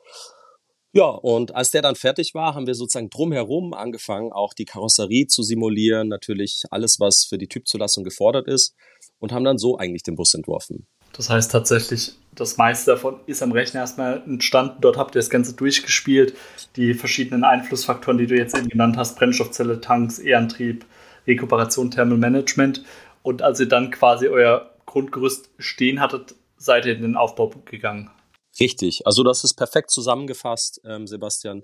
Ja, 0.93 1.09
und 1.09 1.53
als 1.53 1.71
der 1.71 1.81
dann 1.81 1.95
fertig 1.95 2.33
war, 2.33 2.55
haben 2.55 2.67
wir 2.67 2.73
sozusagen 2.73 3.09
drumherum 3.09 3.73
angefangen, 3.73 4.31
auch 4.31 4.53
die 4.53 4.63
Karosserie 4.63 5.27
zu 5.27 5.43
simulieren, 5.43 6.07
natürlich 6.07 6.63
alles, 6.71 7.01
was 7.01 7.25
für 7.25 7.37
die 7.37 7.49
Typzulassung 7.49 8.05
gefordert 8.05 8.47
ist 8.47 8.75
und 9.19 9.33
haben 9.33 9.43
dann 9.43 9.57
so 9.57 9.77
eigentlich 9.77 10.03
den 10.03 10.15
Bus 10.15 10.33
entworfen. 10.33 10.87
Das 11.15 11.29
heißt 11.29 11.51
tatsächlich, 11.51 12.13
das 12.33 12.57
meiste 12.57 12.91
davon 12.91 13.21
ist 13.25 13.41
am 13.41 13.53
Rechner 13.53 13.79
erstmal 13.79 14.21
entstanden. 14.23 14.77
Dort 14.81 14.97
habt 14.97 15.15
ihr 15.15 15.19
das 15.19 15.29
Ganze 15.29 15.53
durchgespielt. 15.53 16.35
Die 16.75 16.93
verschiedenen 16.93 17.45
Einflussfaktoren, 17.45 18.17
die 18.17 18.27
du 18.27 18.35
jetzt 18.35 18.57
eben 18.57 18.67
genannt 18.67 18.97
hast, 18.97 19.17
Brennstoffzelle, 19.17 19.79
Tanks, 19.79 20.19
E-Antrieb, 20.19 20.85
Rekuperation, 21.25 21.89
Thermal 21.89 22.17
Management. 22.17 22.83
Und 23.23 23.41
als 23.41 23.61
ihr 23.61 23.69
dann 23.69 23.91
quasi 23.91 24.27
euer 24.27 24.71
Grundgerüst 24.85 25.49
stehen 25.57 26.01
hattet, 26.01 26.35
seid 26.57 26.85
ihr 26.85 26.95
in 26.95 27.01
den 27.01 27.15
Aufbau 27.15 27.51
gegangen. 27.63 28.11
Richtig, 28.59 29.05
also 29.05 29.23
das 29.23 29.43
ist 29.43 29.55
perfekt 29.55 29.91
zusammengefasst, 29.91 30.81
ähm, 30.85 31.07
Sebastian. 31.07 31.63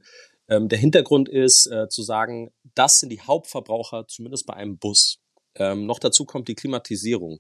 Ähm, 0.50 0.70
der 0.70 0.79
Hintergrund 0.79 1.29
ist 1.29 1.67
äh, 1.67 1.88
zu 1.89 2.03
sagen, 2.03 2.51
das 2.75 3.00
sind 3.00 3.10
die 3.10 3.22
Hauptverbraucher, 3.22 4.08
zumindest 4.08 4.46
bei 4.46 4.53
einem 4.53 4.77
Bus. 4.77 5.20
Ähm, 5.55 5.86
noch 5.86 6.00
dazu 6.00 6.25
kommt 6.25 6.48
die 6.48 6.55
Klimatisierung. 6.55 7.39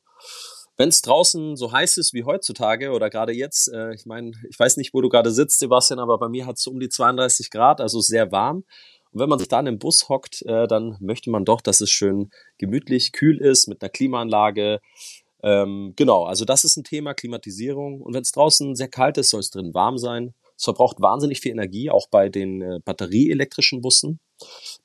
Wenn 0.81 0.89
es 0.89 1.03
draußen 1.03 1.57
so 1.57 1.71
heiß 1.71 1.97
ist 1.97 2.15
wie 2.15 2.23
heutzutage 2.23 2.89
oder 2.89 3.11
gerade 3.11 3.33
jetzt, 3.33 3.71
äh, 3.71 3.93
ich 3.93 4.07
meine, 4.07 4.31
ich 4.49 4.57
weiß 4.57 4.77
nicht, 4.77 4.95
wo 4.95 5.01
du 5.01 5.09
gerade 5.09 5.29
sitzt, 5.29 5.59
Sebastian, 5.59 5.99
aber 5.99 6.17
bei 6.17 6.27
mir 6.27 6.47
hat 6.47 6.57
es 6.57 6.65
um 6.65 6.79
die 6.79 6.89
32 6.89 7.51
Grad, 7.51 7.79
also 7.79 7.99
sehr 7.99 8.31
warm. 8.31 8.63
Und 9.11 9.21
wenn 9.21 9.29
man 9.29 9.37
sich 9.37 9.47
da 9.47 9.59
in 9.59 9.67
den 9.67 9.77
Bus 9.77 10.09
hockt, 10.09 10.41
äh, 10.47 10.65
dann 10.65 10.97
möchte 10.99 11.29
man 11.29 11.45
doch, 11.45 11.61
dass 11.61 11.81
es 11.81 11.91
schön 11.91 12.31
gemütlich, 12.57 13.11
kühl 13.11 13.37
ist, 13.37 13.67
mit 13.67 13.83
einer 13.83 13.89
Klimaanlage, 13.89 14.79
ähm, 15.43 15.93
genau, 15.95 16.25
also 16.25 16.45
das 16.45 16.63
ist 16.63 16.77
ein 16.77 16.83
Thema, 16.83 17.13
Klimatisierung. 17.13 18.01
Und 18.01 18.15
wenn 18.15 18.23
es 18.23 18.31
draußen 18.31 18.75
sehr 18.75 18.89
kalt 18.89 19.19
ist, 19.19 19.29
soll 19.29 19.41
es 19.41 19.51
drin 19.51 19.75
warm 19.75 19.99
sein. 19.99 20.33
Es 20.57 20.63
verbraucht 20.63 20.99
wahnsinnig 20.99 21.41
viel 21.41 21.51
Energie, 21.51 21.91
auch 21.91 22.07
bei 22.09 22.29
den 22.29 22.59
äh, 22.63 22.79
batterieelektrischen 22.83 23.81
Bussen. 23.81 24.19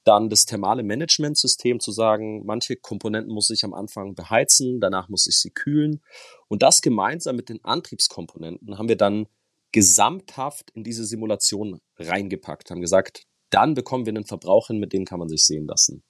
Dann 0.05 0.31
das 0.31 0.47
thermale 0.47 0.83
Managementsystem 0.83 1.81
zu 1.81 1.93
sagen, 1.93 2.45
manche 2.45 2.77
Komponenten 2.77 3.33
muss 3.33 3.51
ich 3.51 3.65
am 3.65 3.75
Anfang 3.75 4.15
beheizen, 4.15 4.81
danach 4.81 5.09
muss 5.09 5.27
ich 5.27 5.39
sie 5.39 5.51
kühlen. 5.51 6.03
Und 6.49 6.63
das 6.63 6.83
gemeinsam 6.83 7.37
mit 7.37 7.49
den 7.49 7.65
Antriebskomponenten 7.65 8.79
haben 8.79 8.89
wir 8.89 8.97
dann 8.97 9.27
gesamthaft 9.73 10.71
in 10.75 10.85
diese 10.85 11.05
Simulation 11.05 11.81
reingepackt, 11.99 12.71
haben 12.71 12.81
gesagt, 12.81 13.25
dann 13.51 13.75
bekommen 13.75 14.07
wir 14.07 14.13
einen 14.13 14.25
Verbrauch 14.25 14.69
hin, 14.69 14.79
mit 14.79 14.93
dem 14.93 15.05
kann 15.05 15.19
man 15.19 15.29
sich 15.29 15.45
sehen 15.45 15.67
lassen. 15.67 16.03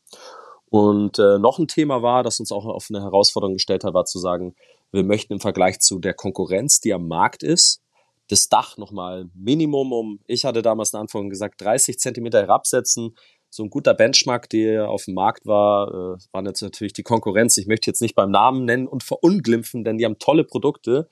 Und 0.69 1.19
äh, 1.19 1.39
noch 1.39 1.59
ein 1.59 1.69
Thema 1.69 2.03
war, 2.03 2.23
das 2.23 2.41
uns 2.41 2.53
auch 2.53 2.65
auf 2.65 2.89
eine 2.91 3.03
Herausforderung 3.03 3.55
gestellt 3.55 3.85
hat, 3.85 3.95
war 3.95 4.05
zu 4.05 4.19
sagen, 4.19 4.55
wir 4.93 5.05
möchten 5.05 5.33
im 5.33 5.41
Vergleich 5.41 5.81
zu 5.81 5.99
der 5.99 6.15
Konkurrenz, 6.15 6.81
die 6.81 6.93
am 6.93 7.09
Markt 7.09 7.43
ist, 7.43 7.83
das 8.29 8.49
Dach 8.49 8.77
nochmal 8.77 9.31
Minimum 9.35 9.93
um, 9.93 10.21
ich 10.27 10.45
hatte 10.45 10.63
damals 10.63 10.93
in 10.93 11.01
Anfang 11.01 11.29
gesagt, 11.29 11.61
30 11.61 11.99
Zentimeter 11.99 12.41
herabsetzen. 12.41 13.17
So 13.57 13.63
ein 13.63 13.71
guter 13.71 13.95
Benchmark, 13.95 14.51
der 14.51 14.91
auf 14.91 15.07
dem 15.07 15.15
Markt 15.15 15.47
war, 15.47 15.89
äh, 15.89 16.19
waren 16.31 16.45
jetzt 16.45 16.61
natürlich 16.61 16.93
die 16.93 17.03
Konkurrenz. 17.03 17.57
Ich 17.57 17.67
möchte 17.67 17.89
jetzt 17.91 18.03
nicht 18.03 18.15
beim 18.15 18.31
Namen 18.31 18.67
nennen 18.67 18.87
und 18.87 19.03
verunglimpfen, 19.03 19.83
denn 19.83 19.97
die 19.97 20.05
haben 20.05 20.19
tolle 20.19 20.45
Produkte, 20.45 21.09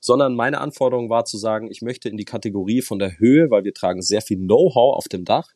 sondern 0.00 0.34
meine 0.34 0.62
Anforderung 0.62 1.10
war 1.10 1.26
zu 1.26 1.36
sagen, 1.36 1.70
ich 1.70 1.82
möchte 1.82 2.08
in 2.08 2.16
die 2.16 2.24
Kategorie 2.24 2.80
von 2.80 2.98
der 2.98 3.18
Höhe, 3.18 3.50
weil 3.50 3.64
wir 3.64 3.74
tragen 3.74 4.00
sehr 4.00 4.22
viel 4.22 4.38
Know-how 4.38 4.96
auf 4.96 5.08
dem 5.08 5.26
Dach, 5.26 5.50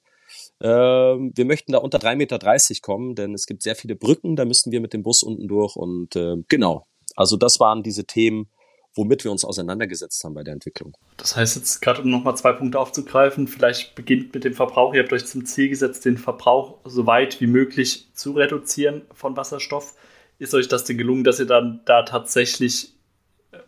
ähm, 0.61 1.33
wir 1.35 1.47
möchten 1.47 1.73
da 1.73 1.79
unter 1.79 1.97
3,30 1.97 2.17
Meter 2.17 2.39
kommen, 2.83 3.15
denn 3.15 3.33
es 3.33 3.47
gibt 3.47 3.63
sehr 3.63 3.75
viele 3.75 3.97
Brücken, 3.97 4.37
da 4.37 4.45
müssten 4.45 4.71
wir 4.71 4.83
mit 4.83 4.93
dem 4.93 5.03
Bus 5.03 5.23
unten 5.23 5.49
durch. 5.49 5.77
Und 5.77 6.15
äh, 6.15 6.37
genau, 6.49 6.87
also 7.17 7.39
das 7.39 7.59
waren 7.59 7.83
diese 7.83 8.05
Themen, 8.05 8.51
womit 8.99 9.25
wir 9.25 9.31
uns 9.31 9.45
auseinandergesetzt 9.45 10.23
haben 10.25 10.35
bei 10.35 10.43
der 10.43 10.55
Entwicklung. 10.55 10.97
Das 11.17 11.37
heißt 11.37 11.57
jetzt 11.57 11.81
gerade, 11.81 12.03
um 12.03 12.11
nochmal 12.11 12.37
zwei 12.37 12.53
Punkte 12.53 12.81
aufzugreifen, 12.81 13.47
vielleicht 13.47 13.95
beginnt 13.95 14.35
mit 14.35 14.43
dem 14.45 14.55
Verbrauch. 14.55 14.93
Ihr 14.93 15.03
habt 15.03 15.13
euch 15.13 15.25
zum 15.25 15.47
Ziel 15.47 15.69
gesetzt, 15.69 16.05
den 16.05 16.19
Verbrauch 16.19 16.79
so 16.85 17.07
weit 17.07 17.41
wie 17.41 17.47
möglich 17.47 18.09
zu 18.15 18.33
reduzieren 18.33 19.03
von 19.15 19.37
Wasserstoff. 19.37 19.95
Ist 20.41 20.53
euch 20.53 20.67
das 20.69 20.85
denn 20.85 20.99
gelungen, 20.99 21.23
dass 21.25 21.39
ihr 21.39 21.47
dann 21.47 21.81
da 21.85 22.03
tatsächlich 22.03 22.93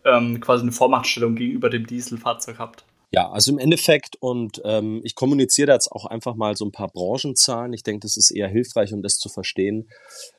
ähm, 0.03 0.41
quasi 0.41 0.63
eine 0.63 0.73
Vormachtstellung 0.73 1.35
gegenüber 1.35 1.69
dem 1.69 1.87
Dieselfahrzeug 1.87 2.59
habt? 2.59 2.83
Ja, 3.13 3.29
also 3.29 3.51
im 3.51 3.59
Endeffekt 3.59 4.15
und 4.21 4.61
ähm, 4.63 5.01
ich 5.03 5.15
kommuniziere 5.15 5.73
jetzt 5.73 5.91
auch 5.91 6.05
einfach 6.05 6.35
mal 6.35 6.55
so 6.55 6.63
ein 6.63 6.71
paar 6.71 6.87
Branchenzahlen. 6.87 7.73
Ich 7.73 7.83
denke, 7.83 8.05
das 8.05 8.15
ist 8.15 8.31
eher 8.31 8.47
hilfreich, 8.47 8.93
um 8.93 9.01
das 9.01 9.17
zu 9.17 9.27
verstehen. 9.27 9.89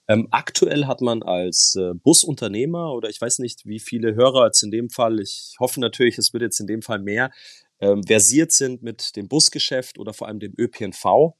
Ähm, 0.09 0.29
aktuell 0.31 0.87
hat 0.87 1.03
man 1.03 1.23
als 1.23 1.77
äh, 1.79 1.93
Busunternehmer 1.93 2.95
oder 2.95 3.11
ich 3.11 3.21
weiß 3.21 3.41
nicht, 3.41 3.67
wie 3.67 3.79
viele 3.79 4.15
Hörer 4.15 4.47
jetzt 4.47 4.63
in 4.63 4.71
dem 4.71 4.89
Fall, 4.89 5.21
ich 5.21 5.55
hoffe 5.61 5.81
natürlich, 5.81 6.17
es 6.17 6.33
wird 6.33 6.45
jetzt 6.45 6.61
in 6.61 6.67
dem 6.67 6.81
Fall 6.81 6.99
mehr, 6.99 7.31
ähm, 7.79 8.03
versiert 8.05 8.53
sind 8.53 8.83
mit 8.83 9.17
dem 9.17 9.29
Busgeschäft 9.29 9.99
oder 9.99 10.15
vor 10.15 10.29
allem 10.29 10.41
dem 10.41 10.55
ÖPNV. 10.57 11.35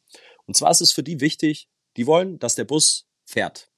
Und 0.45 0.55
zwar 0.55 0.71
ist 0.71 0.83
es 0.83 0.93
für 0.93 1.03
die 1.03 1.23
wichtig, 1.23 1.67
die 1.97 2.07
wollen, 2.07 2.39
dass 2.41 2.57
der 2.57 2.65
Bus 2.65 3.07
fährt. 3.25 3.71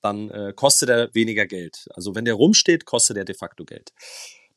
Dann 0.00 0.30
äh, 0.30 0.52
kostet 0.54 0.88
er 0.88 1.12
weniger 1.12 1.46
Geld. 1.46 1.88
Also 1.90 2.14
wenn 2.14 2.24
der 2.24 2.34
rumsteht, 2.34 2.84
kostet 2.84 3.16
er 3.16 3.24
de 3.24 3.34
facto 3.34 3.64
Geld. 3.64 3.92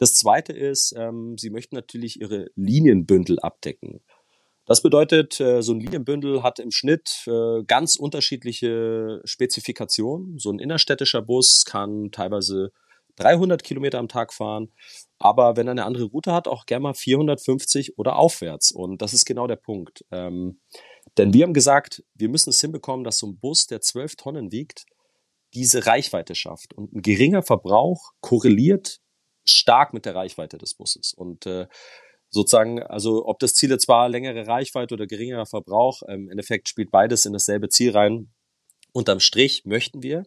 Das 0.03 0.15
zweite 0.15 0.51
ist, 0.51 0.93
ähm, 0.97 1.37
sie 1.37 1.49
möchten 1.49 1.77
natürlich 1.77 2.19
ihre 2.19 2.51
Linienbündel 2.55 3.39
abdecken. 3.39 4.01
Das 4.65 4.81
bedeutet, 4.81 5.39
äh, 5.39 5.61
so 5.61 5.71
ein 5.71 5.79
Linienbündel 5.79 6.43
hat 6.43 6.59
im 6.59 6.71
Schnitt 6.71 7.23
äh, 7.25 7.63
ganz 7.65 7.95
unterschiedliche 7.95 9.21
Spezifikationen. 9.23 10.39
So 10.39 10.51
ein 10.51 10.59
innerstädtischer 10.59 11.21
Bus 11.21 11.63
kann 11.65 12.11
teilweise 12.11 12.73
300 13.15 13.63
Kilometer 13.63 13.97
am 13.97 14.09
Tag 14.09 14.33
fahren, 14.33 14.73
aber 15.19 15.55
wenn 15.55 15.69
er 15.69 15.71
eine 15.71 15.85
andere 15.85 16.03
Route 16.03 16.33
hat, 16.33 16.49
auch 16.49 16.65
gerne 16.65 16.83
mal 16.83 16.93
450 16.93 17.97
oder 17.97 18.17
aufwärts. 18.17 18.73
Und 18.73 19.01
das 19.01 19.13
ist 19.13 19.23
genau 19.23 19.47
der 19.47 19.55
Punkt. 19.55 20.03
Ähm, 20.11 20.59
denn 21.17 21.33
wir 21.33 21.45
haben 21.45 21.53
gesagt, 21.53 22.03
wir 22.13 22.27
müssen 22.27 22.49
es 22.49 22.59
hinbekommen, 22.59 23.05
dass 23.05 23.19
so 23.19 23.27
ein 23.27 23.39
Bus, 23.39 23.67
der 23.67 23.79
12 23.79 24.17
Tonnen 24.17 24.51
wiegt, 24.51 24.83
diese 25.53 25.85
Reichweite 25.85 26.35
schafft. 26.35 26.73
Und 26.73 26.91
ein 26.91 27.01
geringer 27.01 27.41
Verbrauch 27.41 28.11
korreliert 28.19 28.99
stark 29.45 29.93
mit 29.93 30.05
der 30.05 30.15
Reichweite 30.15 30.57
des 30.57 30.73
Busses. 30.73 31.13
Und 31.13 31.45
äh, 31.45 31.67
sozusagen, 32.29 32.81
also 32.81 33.25
ob 33.25 33.39
das 33.39 33.53
Ziel 33.53 33.69
jetzt 33.69 33.87
war, 33.87 34.09
längere 34.09 34.47
Reichweite 34.47 34.95
oder 34.95 35.07
geringerer 35.07 35.45
Verbrauch, 35.45 36.01
ähm, 36.07 36.23
im 36.23 36.29
Endeffekt 36.31 36.67
spielt 36.69 36.91
beides 36.91 37.25
in 37.25 37.33
dasselbe 37.33 37.69
Ziel 37.69 37.91
rein. 37.91 38.31
Unterm 38.91 39.19
Strich 39.19 39.65
möchten 39.65 40.03
wir, 40.03 40.23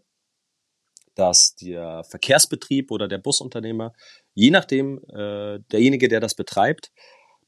dass 1.14 1.56
der 1.56 2.04
Verkehrsbetrieb 2.04 2.90
oder 2.90 3.08
der 3.08 3.18
Busunternehmer, 3.18 3.92
je 4.34 4.50
nachdem 4.50 4.98
äh, 5.08 5.60
derjenige, 5.72 6.08
der 6.08 6.20
das 6.20 6.34
betreibt, 6.34 6.92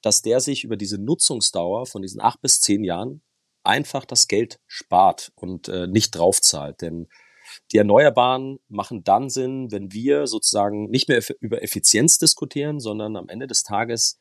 dass 0.01 0.23
der 0.23 0.41
sich 0.41 0.65
über 0.65 0.77
diese 0.77 0.99
Nutzungsdauer 0.99 1.87
von 1.87 2.03
diesen 2.03 2.21
acht 2.21 2.41
bis 2.41 2.61
zehn 2.61 2.85
Jahren 2.85 3.23
einfach 3.65 4.05
das 4.05 4.29
Geld 4.29 4.61
spart 4.67 5.33
und 5.35 5.69
äh, 5.69 5.87
nicht 5.87 6.13
draufzahlt. 6.13 6.81
Denn 6.81 7.09
die 7.73 7.79
Erneuerbaren 7.79 8.59
machen 8.69 9.05
dann 9.05 9.31
Sinn, 9.31 9.71
wenn 9.71 9.93
wir 9.93 10.27
sozusagen 10.27 10.91
nicht 10.91 11.09
mehr 11.09 11.23
über 11.41 11.63
Effizienz 11.63 12.19
diskutieren, 12.19 12.81
sondern 12.81 13.17
am 13.17 13.29
Ende 13.29 13.47
des 13.47 13.63
Tages 13.63 14.19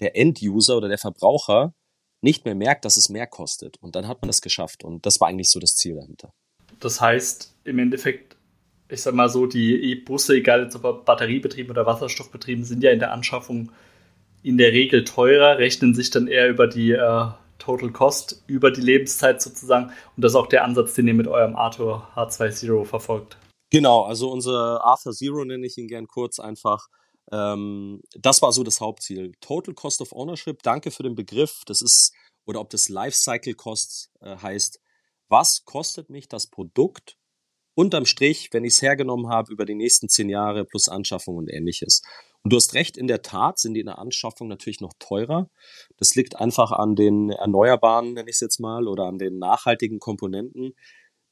der 0.00 0.16
End-User 0.16 0.76
oder 0.76 0.88
der 0.88 0.98
Verbraucher 0.98 1.74
nicht 2.22 2.44
mehr 2.44 2.54
merkt, 2.54 2.84
dass 2.84 2.96
es 2.96 3.08
mehr 3.08 3.26
kostet. 3.26 3.76
Und 3.78 3.96
dann 3.96 4.08
hat 4.08 4.20
man 4.22 4.28
das 4.28 4.42
geschafft. 4.42 4.84
Und 4.84 5.06
das 5.06 5.20
war 5.20 5.28
eigentlich 5.28 5.50
so 5.50 5.60
das 5.60 5.74
Ziel 5.74 5.94
dahinter. 5.94 6.32
Das 6.78 7.00
heißt, 7.00 7.54
im 7.64 7.78
Endeffekt, 7.78 8.36
ich 8.88 9.02
sag 9.02 9.14
mal 9.14 9.28
so, 9.28 9.46
die 9.46 9.74
E-Busse, 9.92 10.36
egal 10.36 10.70
ob 10.82 11.04
batteriebetrieben 11.04 11.70
oder 11.70 11.86
wasserstoffbetrieben, 11.86 12.64
sind 12.64 12.82
ja 12.82 12.90
in 12.90 12.98
der 12.98 13.12
Anschaffung 13.12 13.72
in 14.42 14.56
der 14.56 14.72
Regel 14.72 15.04
teurer, 15.04 15.58
rechnen 15.58 15.94
sich 15.94 16.10
dann 16.10 16.26
eher 16.26 16.48
über 16.48 16.66
die 16.66 16.92
äh, 16.92 17.26
Total 17.60 17.90
Cost 17.90 18.42
über 18.46 18.72
die 18.72 18.80
Lebenszeit 18.80 19.40
sozusagen. 19.40 19.92
Und 20.16 20.24
das 20.24 20.32
ist 20.32 20.36
auch 20.36 20.48
der 20.48 20.64
Ansatz, 20.64 20.94
den 20.94 21.06
ihr 21.06 21.14
mit 21.14 21.28
eurem 21.28 21.54
Arthur 21.54 22.08
H2 22.16 22.50
Zero 22.50 22.84
verfolgt. 22.84 23.38
Genau, 23.70 24.02
also 24.02 24.30
unser 24.30 24.84
Arthur 24.84 25.12
Zero 25.12 25.44
nenne 25.44 25.66
ich 25.66 25.78
ihn 25.78 25.86
gern 25.86 26.08
kurz 26.08 26.40
einfach. 26.40 26.88
Ähm, 27.30 28.00
das 28.14 28.42
war 28.42 28.52
so 28.52 28.64
das 28.64 28.80
Hauptziel. 28.80 29.32
Total 29.40 29.74
Cost 29.74 30.00
of 30.00 30.12
Ownership, 30.12 30.62
danke 30.62 30.90
für 30.90 31.04
den 31.04 31.14
Begriff. 31.14 31.62
Das 31.66 31.80
ist, 31.80 32.12
oder 32.46 32.60
ob 32.60 32.70
das 32.70 32.88
Lifecycle 32.88 33.54
Cost 33.54 34.10
äh, 34.20 34.36
heißt, 34.36 34.80
was 35.28 35.64
kostet 35.64 36.10
mich 36.10 36.28
das 36.28 36.48
Produkt 36.48 37.16
unterm 37.74 38.04
Strich, 38.04 38.48
wenn 38.52 38.64
ich 38.64 38.74
es 38.74 38.82
hergenommen 38.82 39.28
habe 39.28 39.52
über 39.52 39.64
die 39.64 39.76
nächsten 39.76 40.08
zehn 40.08 40.28
Jahre 40.28 40.64
plus 40.64 40.88
Anschaffung 40.88 41.36
und 41.36 41.48
ähnliches. 41.48 42.02
Und 42.42 42.52
du 42.52 42.56
hast 42.56 42.74
recht, 42.74 42.96
in 42.96 43.06
der 43.06 43.22
Tat 43.22 43.58
sind 43.58 43.74
die 43.74 43.80
in 43.80 43.86
der 43.86 43.98
Anschaffung 43.98 44.48
natürlich 44.48 44.80
noch 44.80 44.94
teurer. 44.98 45.50
Das 45.98 46.14
liegt 46.14 46.36
einfach 46.36 46.72
an 46.72 46.96
den 46.96 47.30
Erneuerbaren, 47.30 48.14
nenne 48.14 48.30
ich 48.30 48.36
es 48.36 48.40
jetzt 48.40 48.60
mal, 48.60 48.88
oder 48.88 49.04
an 49.04 49.18
den 49.18 49.38
nachhaltigen 49.38 49.98
Komponenten, 49.98 50.74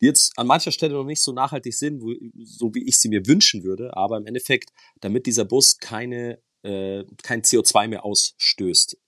die 0.00 0.06
jetzt 0.06 0.38
an 0.38 0.46
mancher 0.46 0.70
Stelle 0.70 0.94
noch 0.94 1.04
nicht 1.04 1.22
so 1.22 1.32
nachhaltig 1.32 1.74
sind, 1.74 2.02
so 2.42 2.74
wie 2.74 2.86
ich 2.86 2.98
sie 2.98 3.08
mir 3.08 3.26
wünschen 3.26 3.64
würde. 3.64 3.96
Aber 3.96 4.18
im 4.18 4.26
Endeffekt, 4.26 4.70
damit 5.00 5.26
dieser 5.26 5.46
Bus 5.46 5.78
keine, 5.78 6.42
äh, 6.62 7.04
kein 7.22 7.42
CO2 7.42 7.88
mehr 7.88 8.04
ausstößt, 8.04 8.98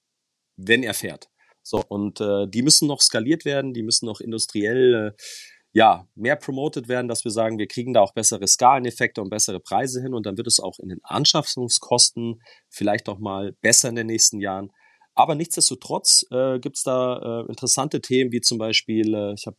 wenn 0.57 0.83
er 0.83 0.95
fährt. 0.95 1.29
So, 1.63 1.85
und 1.87 2.21
äh, 2.21 2.49
die 2.49 2.63
müssen 2.63 2.89
noch 2.89 3.03
skaliert 3.03 3.45
werden, 3.45 3.75
die 3.75 3.83
müssen 3.83 4.07
noch 4.07 4.21
industriell 4.21 5.15
äh, 5.15 5.23
ja, 5.73 6.07
mehr 6.15 6.37
promoted 6.37 6.89
werden, 6.89 7.09
dass 7.09 7.25
wir 7.25 7.31
sagen, 7.31 7.59
wir 7.59 7.69
kriegen 7.69 7.93
da 7.93 8.01
auch 8.01 8.13
bessere 8.13 8.47
Skaleneffekte 8.47 9.23
und 9.23 9.31
bessere 9.31 9.61
Preise 9.61 10.03
hin 10.03 10.15
und 10.15 10.27
dann 10.27 10.37
wird 10.37 10.49
es 10.49 10.59
auch 10.59 10.79
in 10.81 10.89
den 10.89 11.01
Anschaffungskosten 11.05 12.41
vielleicht 12.69 13.09
auch 13.09 13.19
mal 13.19 13.53
besser 13.61 13.89
in 13.89 13.95
den 13.95 14.09
nächsten 14.09 14.41
Jahren. 14.41 14.71
Aber 15.15 15.35
nichtsdestotrotz 15.35 16.25
äh, 16.31 16.59
gibt 16.59 16.77
es 16.77 16.83
da 16.83 17.43
äh, 17.43 17.49
interessante 17.49 18.01
Themen, 18.01 18.33
wie 18.33 18.41
zum 18.41 18.59
Beispiel, 18.59 19.15
äh, 19.15 19.35
ich 19.35 19.47
habe 19.47 19.57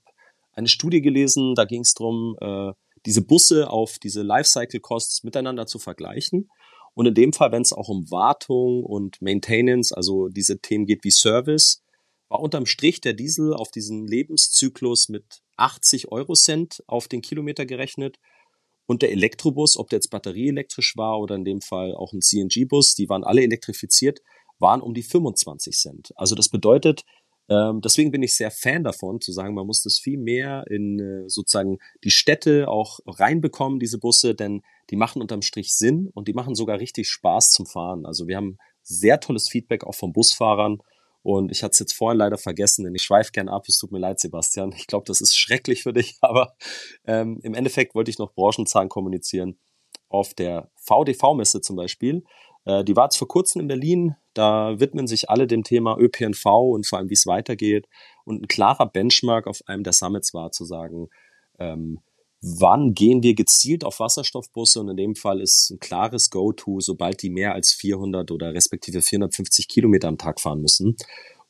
eine 0.54 0.68
Studie 0.68 1.02
gelesen, 1.02 1.56
da 1.56 1.66
ging 1.66 1.82
es 1.82 1.94
darum, 1.94 2.36
äh, 2.42 2.74
diese 3.06 3.22
Busse 3.26 3.70
auf 3.70 3.98
diese 3.98 4.22
Lifecycle-Costs 4.22 5.24
miteinander 5.24 5.66
zu 5.66 5.80
vergleichen. 5.80 6.50
Und 6.94 7.06
in 7.06 7.14
dem 7.14 7.34
Fall, 7.34 7.52
wenn 7.52 7.62
es 7.62 7.74
auch 7.74 7.88
um 7.88 8.10
Wartung 8.12 8.84
und 8.84 9.22
Maintenance, 9.22 9.94
also 9.94 10.28
diese 10.28 10.60
Themen 10.60 10.86
geht 10.86 11.04
wie 11.04 11.12
Service, 11.12 11.82
war 12.32 12.40
unterm 12.40 12.66
Strich 12.66 13.02
der 13.02 13.14
Diesel 13.14 13.54
auf 13.54 13.72
diesen 13.72 14.08
Lebenszyklus 14.08 15.10
mit 15.10 15.42
80 15.58 16.12
Euro 16.12 16.34
Cent 16.34 16.82
auf 16.88 17.08
den 17.10 17.22
Kilometer 17.22 17.66
gerechnet. 17.66 18.18
Und 18.88 19.02
der 19.02 19.12
Elektrobus, 19.12 19.78
ob 19.78 19.90
der 19.90 19.98
jetzt 19.98 20.10
batterieelektrisch 20.10 20.96
war 20.98 21.20
oder 21.20 21.36
in 21.36 21.46
dem 21.46 21.62
Fall 21.62 21.94
auch 21.94 22.14
ein 22.14 22.22
CNG-Bus, 22.22 22.96
die 22.96 23.10
waren 23.10 23.24
alle 23.24 23.44
elektrifiziert, 23.44 24.22
waren 24.60 24.82
um 24.82 24.94
die 24.94 25.04
25 25.04 25.76
Cent. 25.76 26.12
Also 26.16 26.36
das 26.36 26.50
bedeutet, 26.50 27.04
ähm, 27.50 27.82
deswegen 27.82 28.12
bin 28.12 28.24
ich 28.24 28.34
sehr 28.34 28.50
Fan 28.50 28.84
davon, 28.84 29.20
zu 29.20 29.34
sagen, 29.34 29.54
man 29.54 29.68
muss 29.68 29.82
das 29.82 30.00
viel 30.00 30.18
mehr 30.18 30.64
in 30.70 31.00
äh, 31.00 31.30
sozusagen 31.30 31.80
die 32.04 32.12
Städte 32.12 32.70
auch 32.70 33.00
reinbekommen, 33.06 33.80
diese 33.80 34.00
Busse, 34.00 34.36
denn 34.36 34.62
die 34.90 34.96
machen 34.96 35.22
unterm 35.22 35.42
Strich 35.42 35.74
Sinn 35.74 36.10
und 36.14 36.30
die 36.30 36.34
machen 36.34 36.56
sogar 36.56 36.80
richtig 36.80 37.10
Spaß 37.10 37.50
zum 37.50 37.66
Fahren. 37.66 38.06
Also 38.06 38.28
wir 38.28 38.38
haben 38.38 38.58
sehr 38.84 39.20
tolles 39.20 39.50
Feedback 39.50 39.84
auch 39.84 39.96
von 39.96 40.14
Busfahrern. 40.14 40.82
Und 41.24 41.52
ich 41.52 41.64
hatte 41.64 41.74
es 41.74 41.80
jetzt 41.80 41.94
vorhin 41.94 42.18
leider 42.18 42.38
vergessen, 42.38 42.84
denn 42.84 42.96
ich 42.96 43.04
schweife 43.04 43.32
gern 43.32 43.50
ab. 43.50 43.66
Es 43.68 43.78
tut 43.78 43.92
mir 43.92 44.00
leid, 44.00 44.20
Sebastian. 44.20 44.74
Ich 44.76 44.88
glaube, 44.88 45.06
das 45.06 45.22
ist 45.22 45.38
schrecklich 45.38 45.84
für 45.84 45.94
dich, 45.94 46.18
aber 46.22 46.56
ähm, 47.06 47.40
im 47.44 47.54
Endeffekt 47.54 47.96
wollte 47.96 48.12
ich 48.12 48.20
noch 48.20 48.34
Branchenzahlen 48.34 48.90
kommunizieren. 48.90 49.60
Auf 50.10 50.34
der 50.34 50.70
VDV-Messe 50.76 51.62
zum 51.62 51.76
Beispiel 51.76 52.24
äh, 52.66 52.84
die 52.84 52.96
war 52.96 53.06
jetzt 53.06 53.18
vor 53.18 53.28
kurzem 53.28 53.62
in 53.62 53.68
Berlin. 53.68 54.16
Da 54.34 54.80
widmen 54.80 55.08
sich 55.08 55.30
alle 55.30 55.48
dem 55.48 55.64
Thema 55.64 55.98
ÖPNV 55.98 56.46
und 56.46 56.88
vor 56.88 57.00
allem, 57.00 57.10
wie 57.10 57.16
es 57.16 57.28
weitergeht. 57.28 57.88
Und 58.24 58.44
ein 58.44 58.48
klarer 58.48 58.86
Benchmark 58.86 59.48
auf 59.48 59.62
einem 59.66 59.84
der 59.84 59.94
Summits 59.94 60.34
war 60.34 60.52
zu 60.52 60.66
sagen, 60.66 61.10
ähm, 61.60 62.00
wann 62.42 62.94
gehen 62.94 63.24
wir 63.24 63.36
gezielt 63.36 63.84
auf 63.84 64.00
Wasserstoffbusse? 64.00 64.80
Und 64.80 64.90
in 64.90 64.98
dem 64.98 65.16
Fall 65.16 65.42
ist 65.42 65.70
ein 65.70 65.80
klares 65.80 66.30
Go-To, 66.30 66.80
sobald 66.80 67.22
die 67.22 67.30
mehr 67.30 67.54
als 67.54 67.72
400 67.74 68.32
oder 68.32 68.54
respektive 68.54 69.02
450 69.02 69.68
Kilometer 69.68 70.08
am 70.08 70.18
Tag 70.18 70.40
fahren 70.40 70.62
müssen. 70.62 70.96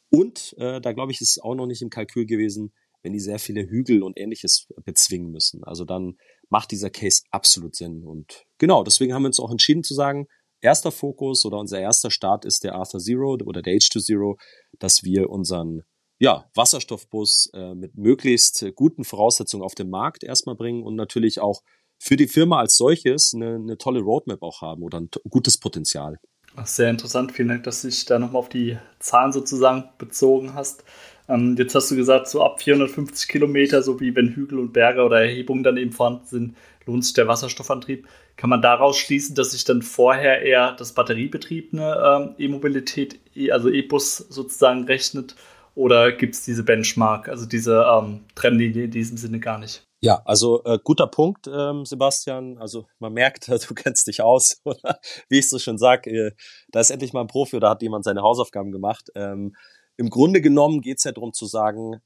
Und 0.10 0.54
äh, 0.58 0.82
da 0.82 0.92
glaube 0.92 1.12
ich, 1.12 1.22
ist 1.22 1.42
auch 1.42 1.56
noch 1.56 1.68
nicht 1.68 1.82
im 1.82 1.90
Kalkül 1.90 2.26
gewesen, 2.26 2.74
wenn 3.02 3.14
die 3.14 3.20
sehr 3.20 3.40
viele 3.40 3.64
Hügel 3.64 4.04
und 4.04 4.20
ähnliches 4.20 4.68
bezwingen 4.84 5.32
müssen. 5.32 5.64
Also 5.64 5.86
dann 5.86 6.18
macht 6.50 6.72
dieser 6.72 6.90
Case 6.90 7.24
absolut 7.32 7.76
Sinn. 7.76 8.04
Und 8.04 8.44
genau, 8.58 8.84
deswegen 8.84 9.14
haben 9.14 9.24
wir 9.24 9.28
uns 9.28 9.40
auch 9.40 9.52
entschieden 9.52 9.84
zu 9.84 9.94
sagen, 9.94 10.28
erster 10.60 10.92
Fokus 10.92 11.46
oder 11.46 11.58
unser 11.58 11.80
erster 11.80 12.12
Start 12.12 12.46
ist 12.46 12.64
der 12.64 12.76
Arthur 12.76 13.00
Zero 13.00 13.38
oder 13.44 13.62
der 13.62 13.74
H2 13.74 14.38
dass 14.78 15.04
wir 15.04 15.30
unseren 15.30 15.84
ja, 16.22 16.46
Wasserstoffbus 16.54 17.50
äh, 17.56 17.74
mit 17.74 17.98
möglichst 17.98 18.64
guten 18.76 19.04
Voraussetzungen 19.04 19.64
auf 19.64 19.74
den 19.74 19.90
Markt 19.90 20.24
erstmal 20.24 20.56
bringen 20.56 20.84
und 20.84 20.96
natürlich 20.96 21.40
auch 21.40 21.64
für 21.98 22.16
die 22.16 22.28
Firma 22.28 22.60
als 22.60 22.78
solches 22.78 23.34
eine, 23.34 23.56
eine 23.56 23.80
tolle 23.80 24.02
Roadmap 24.02 24.44
auch 24.44 24.62
haben 24.62 24.84
oder 24.84 25.00
ein 25.00 25.10
gutes 25.32 25.58
Potenzial. 25.58 26.20
Ach, 26.56 26.68
sehr 26.68 26.92
interessant. 26.92 27.32
Vielen 27.32 27.48
Dank, 27.48 27.64
dass 27.64 27.82
du 27.82 27.88
dich 27.88 28.06
da 28.06 28.20
nochmal 28.20 28.40
auf 28.40 28.50
die 28.50 28.78
Zahlen 29.00 29.32
sozusagen 29.32 29.86
bezogen 29.98 30.54
hast. 30.54 30.84
Ähm, 31.28 31.56
jetzt 31.58 31.74
hast 31.74 31.90
du 31.90 31.96
gesagt, 31.96 32.28
so 32.28 32.44
ab 32.44 32.62
450 32.62 33.28
Kilometer, 33.28 33.82
so 33.82 34.00
wie 34.00 34.16
wenn 34.16 34.30
Hügel 34.30 34.60
und 34.60 34.74
Berge 34.74 35.02
oder 35.02 35.22
Erhebungen 35.22 35.64
dann 35.64 35.78
eben 35.78 35.92
vorhanden 35.92 36.28
sind, 36.28 36.58
lohnt 36.86 37.04
sich 37.04 37.14
der 37.14 37.28
Wasserstoffantrieb. 37.28 38.08
Kann 38.36 38.52
man 38.52 38.62
daraus 38.62 39.00
schließen, 39.00 39.34
dass 39.34 39.52
sich 39.52 39.64
dann 39.64 39.82
vorher 39.82 40.44
eher 40.44 40.74
das 40.74 40.94
batteriebetriebene 40.94 41.98
ähm, 42.06 42.36
E-Mobilität, 42.38 43.20
also 43.50 43.70
E-Bus 43.70 44.18
sozusagen 44.18 44.84
rechnet? 44.84 45.36
Oder 45.76 46.12
gibt 46.12 46.36
es 46.36 46.44
diese 46.44 46.64
Benchmark, 46.64 47.30
also 47.30 47.46
diese 47.46 47.84
ähm, 47.84 48.26
Trennlinie 48.36 48.86
in 48.86 48.92
diesem 48.92 49.18
Sinne 49.18 49.40
gar 49.40 49.58
nicht? 49.58 49.88
Ja, 50.02 50.22
also 50.26 50.64
äh, 50.64 50.80
guter 50.84 51.08
Punkt, 51.08 51.48
ähm, 51.48 51.86
Sebastian. 51.86 52.58
Also 52.58 52.88
man 53.00 53.14
merkt, 53.14 53.48
du 53.70 53.74
kennst 53.74 54.08
dich 54.08 54.22
aus, 54.22 54.62
oder? 54.66 55.00
Wie 55.30 55.40
ich 55.40 55.50
so 55.50 55.60
schon 55.60 55.78
sag, 55.78 56.08
äh, 56.08 56.32
da 56.72 56.80
ist 56.80 56.90
endlich 56.90 57.14
mal 57.14 57.22
ein 57.22 57.28
Profi 57.28 57.56
oder 57.56 57.70
hat 57.70 57.82
jemand 57.82 58.04
seine 58.04 58.22
Hausaufgaben 58.22 58.72
gemacht. 58.72 59.10
Ähm, 59.16 59.56
Im 59.98 60.10
Grunde 60.10 60.42
genommen 60.42 60.82
geht 60.82 60.98
es 60.98 61.04
ja 61.04 61.12
darum 61.12 61.34
zu 61.34 61.46
sagen, 61.46 62.02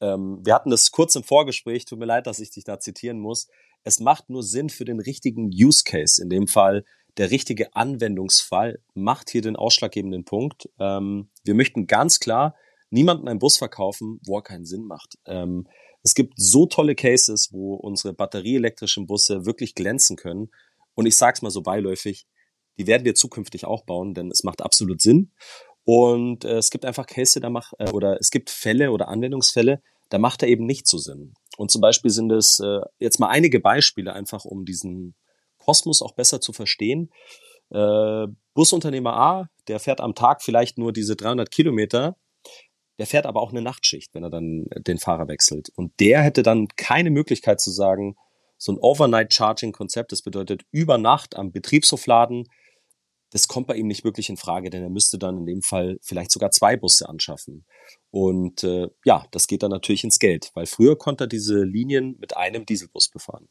ähm, 0.00 0.40
wir 0.44 0.54
hatten 0.54 0.70
das 0.70 0.90
kurz 0.90 1.16
im 1.16 1.22
Vorgespräch, 1.22 1.84
tut 1.84 1.98
mir 1.98 2.04
leid, 2.04 2.26
dass 2.26 2.40
ich 2.40 2.50
dich 2.50 2.64
da 2.64 2.80
zitieren 2.80 3.20
muss. 3.20 3.48
Es 3.84 4.00
macht 4.00 4.28
nur 4.28 4.42
Sinn 4.42 4.68
für 4.68 4.84
den 4.84 5.00
richtigen 5.00 5.48
Use 5.48 5.84
Case, 5.84 6.20
in 6.20 6.28
dem 6.28 6.48
Fall 6.48 6.84
der 7.16 7.30
richtige 7.30 7.74
Anwendungsfall 7.74 8.78
macht 8.94 9.30
hier 9.30 9.42
den 9.42 9.56
ausschlaggebenden 9.56 10.24
Punkt. 10.24 10.68
Ähm, 10.78 11.30
wir 11.44 11.54
möchten 11.54 11.86
ganz 11.86 12.20
klar 12.20 12.54
niemanden 12.90 13.28
einen 13.28 13.38
Bus 13.38 13.56
verkaufen, 13.58 14.20
wo 14.26 14.38
er 14.38 14.42
keinen 14.42 14.64
Sinn 14.64 14.84
macht. 14.84 15.18
Ähm, 15.26 15.66
es 16.02 16.14
gibt 16.14 16.34
so 16.36 16.66
tolle 16.66 16.94
Cases, 16.94 17.48
wo 17.52 17.74
unsere 17.74 18.14
batterieelektrischen 18.14 19.06
Busse 19.06 19.44
wirklich 19.44 19.74
glänzen 19.74 20.16
können. 20.16 20.50
Und 20.94 21.06
ich 21.06 21.16
sage 21.16 21.34
es 21.34 21.42
mal 21.42 21.50
so 21.50 21.62
beiläufig, 21.62 22.26
die 22.78 22.86
werden 22.86 23.04
wir 23.04 23.14
zukünftig 23.14 23.64
auch 23.64 23.84
bauen, 23.84 24.14
denn 24.14 24.30
es 24.30 24.44
macht 24.44 24.62
absolut 24.62 25.00
Sinn. 25.00 25.32
Und 25.84 26.44
äh, 26.44 26.58
es 26.58 26.70
gibt 26.70 26.84
einfach 26.84 27.06
Cases, 27.06 27.40
da 27.40 27.50
macht, 27.50 27.74
äh, 27.78 27.90
oder 27.90 28.18
es 28.20 28.30
gibt 28.30 28.50
Fälle 28.50 28.90
oder 28.90 29.08
Anwendungsfälle, 29.08 29.82
da 30.08 30.18
macht 30.18 30.42
er 30.42 30.48
eben 30.48 30.66
nicht 30.66 30.86
so 30.86 30.98
Sinn. 30.98 31.34
Und 31.56 31.70
zum 31.70 31.80
Beispiel 31.80 32.10
sind 32.10 32.30
es 32.30 32.60
äh, 32.60 32.80
jetzt 32.98 33.18
mal 33.18 33.28
einige 33.28 33.60
Beispiele, 33.60 34.12
einfach 34.12 34.44
um 34.44 34.64
diesen 34.64 35.14
Kosmos 35.58 36.02
auch 36.02 36.12
besser 36.12 36.40
zu 36.40 36.52
verstehen. 36.52 37.10
Äh, 37.70 38.26
Busunternehmer 38.54 39.14
A, 39.14 39.48
der 39.68 39.80
fährt 39.80 40.00
am 40.00 40.14
Tag 40.14 40.42
vielleicht 40.42 40.78
nur 40.78 40.92
diese 40.92 41.16
300 41.16 41.50
Kilometer, 41.50 42.16
der 42.98 43.06
fährt 43.06 43.26
aber 43.26 43.40
auch 43.40 43.50
eine 43.50 43.62
Nachtschicht, 43.62 44.14
wenn 44.14 44.22
er 44.22 44.30
dann 44.30 44.66
den 44.76 44.98
Fahrer 44.98 45.28
wechselt. 45.28 45.70
Und 45.76 45.92
der 46.00 46.22
hätte 46.22 46.42
dann 46.42 46.68
keine 46.76 47.10
Möglichkeit 47.10 47.60
zu 47.60 47.70
sagen, 47.70 48.16
so 48.58 48.72
ein 48.72 48.78
Overnight-Charging-Konzept, 48.78 50.12
das 50.12 50.22
bedeutet 50.22 50.62
über 50.70 50.96
Nacht 50.98 51.36
am 51.36 51.52
Betriebshof 51.52 52.06
laden, 52.06 52.44
das 53.30 53.48
kommt 53.48 53.66
bei 53.66 53.76
ihm 53.76 53.86
nicht 53.86 54.04
wirklich 54.04 54.30
in 54.30 54.36
Frage, 54.36 54.70
denn 54.70 54.82
er 54.82 54.88
müsste 54.88 55.18
dann 55.18 55.36
in 55.38 55.46
dem 55.46 55.62
Fall 55.62 55.98
vielleicht 56.00 56.30
sogar 56.30 56.52
zwei 56.52 56.76
Busse 56.76 57.08
anschaffen. 57.08 57.66
Und 58.10 58.62
äh, 58.64 58.88
ja, 59.04 59.26
das 59.32 59.46
geht 59.46 59.62
dann 59.62 59.72
natürlich 59.72 60.04
ins 60.04 60.18
Geld, 60.18 60.50
weil 60.54 60.66
früher 60.66 60.96
konnte 60.96 61.24
er 61.24 61.28
diese 61.28 61.62
Linien 61.62 62.16
mit 62.18 62.36
einem 62.36 62.64
Dieselbus 62.64 63.08
befahren. 63.10 63.48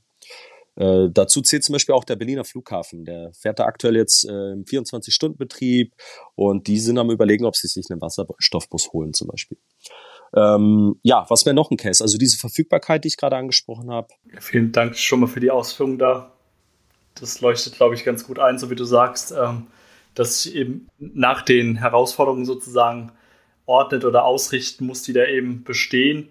Äh, 0.75 1.09
dazu 1.11 1.41
zählt 1.41 1.63
zum 1.63 1.73
Beispiel 1.73 1.95
auch 1.95 2.03
der 2.03 2.15
Berliner 2.15 2.43
Flughafen. 2.43 3.05
Der 3.05 3.31
fährt 3.33 3.59
da 3.59 3.65
aktuell 3.65 3.95
jetzt 3.95 4.25
äh, 4.25 4.51
im 4.51 4.65
24-Stunden-Betrieb 4.65 5.93
und 6.35 6.67
die 6.67 6.79
sind 6.79 6.97
am 6.97 7.11
überlegen, 7.11 7.45
ob 7.45 7.55
sie 7.55 7.67
sich 7.67 7.85
einen 7.89 8.01
Wasserstoffbus 8.01 8.91
holen 8.93 9.13
zum 9.13 9.27
Beispiel. 9.27 9.57
Ähm, 10.35 10.99
ja, 11.03 11.25
was 11.29 11.45
wäre 11.45 11.53
noch 11.53 11.71
ein 11.71 11.77
Case? 11.77 12.03
Also 12.03 12.17
diese 12.17 12.37
Verfügbarkeit, 12.37 13.03
die 13.03 13.07
ich 13.07 13.17
gerade 13.17 13.37
angesprochen 13.37 13.89
habe. 13.91 14.09
Ja, 14.33 14.41
vielen 14.41 14.71
Dank 14.71 14.97
schon 14.97 15.21
mal 15.21 15.27
für 15.27 15.39
die 15.39 15.51
Ausführung 15.51 15.97
da 15.97 16.31
das 17.19 17.41
leuchtet, 17.41 17.75
glaube 17.75 17.95
ich, 17.95 18.03
ganz 18.03 18.27
gut 18.27 18.39
ein, 18.39 18.59
so 18.59 18.69
wie 18.69 18.75
du 18.75 18.83
sagst, 18.83 19.31
ähm, 19.31 19.67
dass 20.13 20.43
sich 20.43 20.55
eben 20.55 20.87
nach 20.99 21.41
den 21.41 21.77
Herausforderungen 21.77 22.45
sozusagen 22.45 23.11
ordnet 23.65 24.05
oder 24.05 24.25
ausrichten 24.25 24.85
muss, 24.85 25.01
die 25.01 25.13
da 25.13 25.25
eben 25.25 25.63
bestehen. 25.63 26.29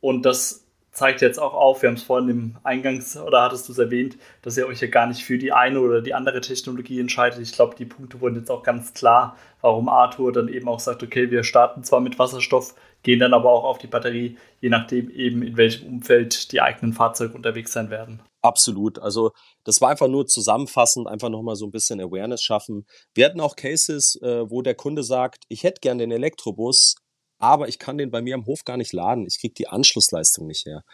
Und 0.00 0.22
das 0.22 0.59
zeigt 1.00 1.22
jetzt 1.22 1.38
auch 1.38 1.54
auf, 1.54 1.80
wir 1.80 1.88
haben 1.88 1.96
es 1.96 2.02
vorhin 2.02 2.28
im 2.28 2.56
Eingangs, 2.62 3.16
oder 3.16 3.40
hattest 3.40 3.66
du 3.66 3.72
es 3.72 3.78
erwähnt, 3.78 4.18
dass 4.42 4.58
ihr 4.58 4.66
euch 4.66 4.82
ja 4.82 4.88
gar 4.88 5.06
nicht 5.06 5.24
für 5.24 5.38
die 5.38 5.50
eine 5.50 5.80
oder 5.80 6.02
die 6.02 6.12
andere 6.12 6.42
Technologie 6.42 7.00
entscheidet. 7.00 7.40
Ich 7.40 7.52
glaube, 7.52 7.74
die 7.74 7.86
Punkte 7.86 8.20
wurden 8.20 8.36
jetzt 8.36 8.50
auch 8.50 8.62
ganz 8.62 8.92
klar, 8.92 9.34
warum 9.62 9.88
Arthur 9.88 10.30
dann 10.30 10.48
eben 10.48 10.68
auch 10.68 10.78
sagt, 10.78 11.02
okay, 11.02 11.30
wir 11.30 11.42
starten 11.42 11.84
zwar 11.84 12.00
mit 12.00 12.18
Wasserstoff, 12.18 12.74
gehen 13.02 13.18
dann 13.18 13.32
aber 13.32 13.50
auch 13.50 13.64
auf 13.64 13.78
die 13.78 13.86
Batterie, 13.86 14.36
je 14.60 14.68
nachdem 14.68 15.08
eben 15.08 15.42
in 15.42 15.56
welchem 15.56 15.88
Umfeld 15.88 16.52
die 16.52 16.60
eigenen 16.60 16.92
Fahrzeuge 16.92 17.32
unterwegs 17.32 17.72
sein 17.72 17.88
werden. 17.88 18.20
Absolut. 18.42 18.98
Also 18.98 19.32
das 19.64 19.80
war 19.80 19.88
einfach 19.88 20.08
nur 20.08 20.26
zusammenfassend, 20.26 21.08
einfach 21.08 21.30
nochmal 21.30 21.56
so 21.56 21.64
ein 21.64 21.70
bisschen 21.70 21.98
Awareness 22.02 22.42
schaffen. 22.42 22.84
Wir 23.14 23.24
hatten 23.24 23.40
auch 23.40 23.56
Cases, 23.56 24.20
äh, 24.20 24.50
wo 24.50 24.60
der 24.60 24.74
Kunde 24.74 25.02
sagt, 25.02 25.44
ich 25.48 25.62
hätte 25.62 25.80
gern 25.80 25.96
den 25.96 26.10
Elektrobus, 26.10 26.96
aber 27.40 27.68
ich 27.68 27.78
kann 27.78 27.98
den 27.98 28.10
bei 28.10 28.22
mir 28.22 28.34
am 28.34 28.46
Hof 28.46 28.64
gar 28.64 28.76
nicht 28.76 28.92
laden. 28.92 29.26
Ich 29.26 29.40
kriege 29.40 29.54
die 29.54 29.66
Anschlussleistung 29.66 30.46
nicht 30.46 30.66
her. 30.66 30.84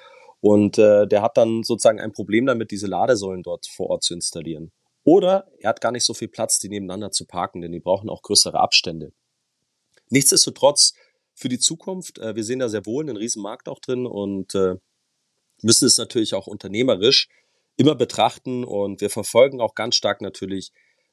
Und 0.40 0.78
äh, 0.78 1.06
der 1.06 1.22
hat 1.22 1.36
dann 1.36 1.62
sozusagen 1.62 2.00
ein 2.00 2.12
Problem 2.12 2.46
damit, 2.46 2.70
diese 2.70 2.86
Ladesäulen 2.86 3.42
dort 3.42 3.66
vor 3.66 3.90
Ort 3.90 4.04
zu 4.04 4.14
installieren. 4.14 4.72
Oder 5.04 5.48
er 5.58 5.70
hat 5.70 5.80
gar 5.80 5.92
nicht 5.92 6.04
so 6.04 6.14
viel 6.14 6.28
Platz, 6.28 6.58
die 6.58 6.68
nebeneinander 6.68 7.10
zu 7.10 7.26
parken, 7.26 7.60
denn 7.60 7.72
die 7.72 7.80
brauchen 7.80 8.08
auch 8.08 8.22
größere 8.22 8.58
Abstände. 8.58 9.12
Nichtsdestotrotz 10.08 10.94
für 11.34 11.48
die 11.48 11.58
Zukunft, 11.58 12.18
äh, 12.18 12.34
wir 12.36 12.44
sehen 12.44 12.60
da 12.60 12.68
sehr 12.68 12.86
wohl 12.86 13.04
einen 13.04 13.16
riesen 13.16 13.42
Markt 13.42 13.68
auch 13.68 13.80
drin 13.80 14.06
und 14.06 14.54
äh, 14.54 14.76
müssen 15.62 15.86
es 15.86 15.98
natürlich 15.98 16.34
auch 16.34 16.46
unternehmerisch 16.46 17.28
immer 17.76 17.94
betrachten 17.94 18.64
und 18.64 19.00
wir 19.00 19.10
verfolgen 19.10 19.60
auch 19.60 19.74
ganz 19.74 19.96
stark 19.96 20.22
natürlich, 20.22 20.72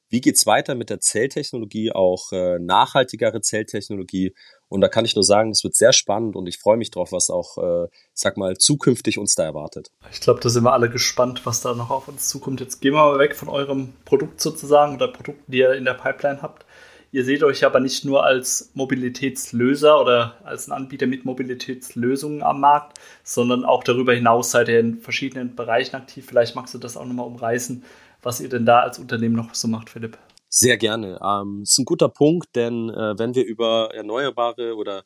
wie 0.10 0.22
geht's 0.22 0.46
weiter 0.46 0.76
mit 0.76 0.90
der 0.90 1.00
Zelltechnologie, 1.00 1.92
auch 1.92 2.32
äh, 2.32 2.60
nachhaltigere 2.60 3.42
Zelltechnologie. 3.42 4.34
Und 4.74 4.82
da 4.82 4.88
kann 4.88 5.06
ich 5.06 5.14
nur 5.14 5.24
sagen, 5.24 5.52
es 5.52 5.64
wird 5.64 5.76
sehr 5.76 5.94
spannend 5.94 6.36
und 6.36 6.48
ich 6.48 6.58
freue 6.58 6.78
mich 6.78 6.90
drauf, 6.90 7.12
was 7.12 7.30
auch, 7.30 7.60
äh, 7.60 7.88
sag 8.16 8.38
mal, 8.38 8.58
zukünftig 8.58 9.20
uns 9.20 9.36
da 9.36 9.44
erwartet. 9.44 9.92
Ich 10.12 10.20
glaube, 10.20 10.40
da 10.40 10.50
sind 10.50 10.64
wir 10.64 10.74
alle 10.74 10.90
gespannt, 10.90 11.46
was 11.46 11.62
da 11.62 11.76
noch 11.76 11.92
auf 11.92 12.08
uns 12.08 12.28
zukommt. 12.28 12.60
Jetzt 12.60 12.82
gehen 12.82 12.94
wir 12.94 13.06
mal 13.06 13.20
weg 13.20 13.36
von 13.36 13.50
eurem 13.50 13.94
Produkt 14.04 14.42
sozusagen 14.42 14.96
oder 14.96 15.10
Produkten, 15.10 15.52
die 15.52 15.60
ihr 15.60 15.74
in 15.74 15.86
der 15.86 15.94
Pipeline 15.94 16.42
habt. 16.42 16.66
Ihr 17.12 17.24
seht 17.24 17.44
euch 17.44 17.64
aber 17.64 17.80
nicht 17.80 18.04
nur 18.04 18.24
als 18.24 18.72
Mobilitätslöser 18.74 20.02
oder 20.02 20.38
als 20.44 20.68
ein 20.68 20.72
Anbieter 20.72 21.06
mit 21.06 21.24
Mobilitätslösungen 21.24 22.42
am 22.42 22.60
Markt, 22.60 22.98
sondern 23.24 23.66
auch 23.66 23.84
darüber 23.84 24.16
hinaus 24.16 24.50
seid 24.50 24.70
ihr 24.70 24.80
in 24.80 24.98
verschiedenen 24.98 25.56
Bereichen 25.56 25.96
aktiv. 25.96 26.26
Vielleicht 26.28 26.56
magst 26.56 26.74
du 26.74 26.80
das 26.80 26.98
auch 26.98 27.06
nochmal 27.06 27.28
umreißen, 27.28 27.84
was 28.24 28.42
ihr 28.42 28.50
denn 28.50 28.66
da 28.66 28.80
als 28.80 28.98
Unternehmen 28.98 29.36
noch 29.36 29.54
so 29.54 29.68
macht, 29.68 29.92
Philipp. 29.92 30.18
Sehr 30.56 30.78
gerne. 30.78 31.20
Ähm, 31.26 31.62
ist 31.64 31.80
ein 31.80 31.86
guter 31.86 32.10
Punkt, 32.10 32.56
denn 32.56 32.88
äh, 32.92 33.18
wenn 33.18 33.34
wir 33.34 33.44
über 33.44 33.90
erneuerbare 33.92 34.76
oder 34.76 35.04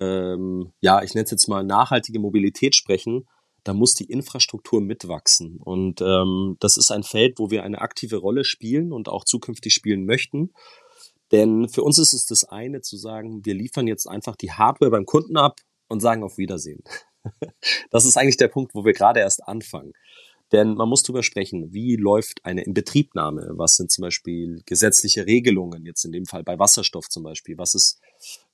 ähm, 0.00 0.72
ja, 0.80 1.00
ich 1.04 1.14
nenne 1.14 1.26
es 1.26 1.30
jetzt 1.30 1.46
mal 1.46 1.62
nachhaltige 1.62 2.18
Mobilität 2.18 2.74
sprechen, 2.74 3.28
da 3.62 3.72
muss 3.72 3.94
die 3.94 4.10
Infrastruktur 4.10 4.80
mitwachsen. 4.80 5.58
Und 5.58 6.00
ähm, 6.00 6.56
das 6.58 6.76
ist 6.76 6.90
ein 6.90 7.04
Feld, 7.04 7.38
wo 7.38 7.52
wir 7.52 7.62
eine 7.62 7.80
aktive 7.80 8.16
Rolle 8.16 8.42
spielen 8.42 8.92
und 8.92 9.08
auch 9.08 9.24
zukünftig 9.24 9.74
spielen 9.74 10.06
möchten. 10.06 10.52
Denn 11.30 11.68
für 11.68 11.84
uns 11.84 11.98
ist 11.98 12.12
es 12.12 12.26
das 12.26 12.42
eine 12.42 12.80
zu 12.80 12.96
sagen, 12.96 13.44
wir 13.44 13.54
liefern 13.54 13.86
jetzt 13.86 14.08
einfach 14.08 14.34
die 14.34 14.50
Hardware 14.50 14.90
beim 14.90 15.06
Kunden 15.06 15.36
ab 15.36 15.60
und 15.86 16.00
sagen 16.00 16.24
auf 16.24 16.36
Wiedersehen. 16.36 16.82
das 17.90 18.06
ist 18.06 18.16
eigentlich 18.16 18.38
der 18.38 18.48
Punkt, 18.48 18.74
wo 18.74 18.84
wir 18.84 18.92
gerade 18.92 19.20
erst 19.20 19.46
anfangen. 19.46 19.92
Denn 20.52 20.74
man 20.74 20.88
muss 20.88 21.02
darüber 21.02 21.22
sprechen, 21.22 21.72
wie 21.72 21.96
läuft 21.96 22.44
eine 22.44 22.64
Inbetriebnahme? 22.64 23.52
Was 23.54 23.76
sind 23.76 23.90
zum 23.90 24.02
Beispiel 24.02 24.62
gesetzliche 24.66 25.26
Regelungen, 25.26 25.86
jetzt 25.86 26.04
in 26.04 26.12
dem 26.12 26.26
Fall 26.26 26.42
bei 26.42 26.58
Wasserstoff 26.58 27.08
zum 27.08 27.22
Beispiel? 27.22 27.56
Was 27.56 27.74
ist, 27.74 28.00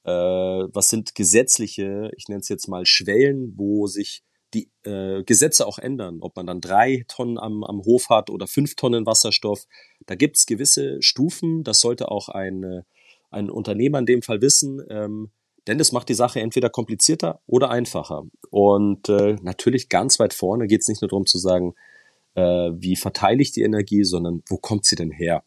äh, 0.05 0.11
was 0.11 0.91
sind 0.91 1.15
gesetzliche, 1.15 2.11
ich 2.17 2.29
nenne 2.29 2.41
es 2.41 2.49
jetzt 2.49 2.69
mal 2.69 2.85
Schwellen, 2.85 3.55
wo 3.57 3.87
sich 3.87 4.23
die 4.53 4.71
äh, 4.85 5.25
Gesetze 5.25 5.67
auch 5.67 5.79
ändern, 5.79 6.19
ob 6.21 6.37
man 6.37 6.47
dann 6.47 6.61
drei 6.61 7.05
Tonnen 7.09 7.39
am, 7.39 7.65
am 7.65 7.83
Hof 7.85 8.11
hat 8.11 8.31
oder 8.31 8.47
fünf 8.47 8.77
Tonnen 8.77 9.07
Wasserstoff. 9.07 9.67
Da 10.05 10.15
gibt 10.15 10.37
es 10.37 10.47
gewisse 10.47 11.03
Stufen, 11.03 11.65
das 11.65 11.81
sollte 11.81 12.11
auch 12.11 12.29
ein, 12.29 12.85
ein 13.31 13.51
Unternehmer 13.51 13.99
in 13.99 14.07
dem 14.07 14.23
Fall 14.23 14.43
wissen, 14.43 14.83
ähm, 14.91 15.31
denn 15.67 15.79
das 15.79 15.93
macht 15.93 16.09
die 16.09 16.15
Sache 16.15 16.41
entweder 16.41 16.71
komplizierter 16.71 17.41
oder 17.47 17.71
einfacher. 17.71 18.25
Und 18.51 19.09
äh, 19.09 19.37
natürlich 19.43 19.89
ganz 19.89 20.19
weit 20.19 20.35
vorne 20.35 20.67
geht 20.67 20.83
es 20.83 20.89
nicht 20.89 21.03
nur 21.03 21.09
darum 21.09 21.27
zu 21.27 21.39
sagen, 21.39 21.75
äh, 22.35 22.71
wie 22.75 22.97
verteile 22.97 23.43
ich 23.43 23.53
die 23.53 23.63
Energie, 23.63 24.05
sondern 24.05 24.43
wo 24.49 24.59
kommt 24.59 24.85
sie 24.85 24.97
denn 24.97 25.11
her? 25.11 25.43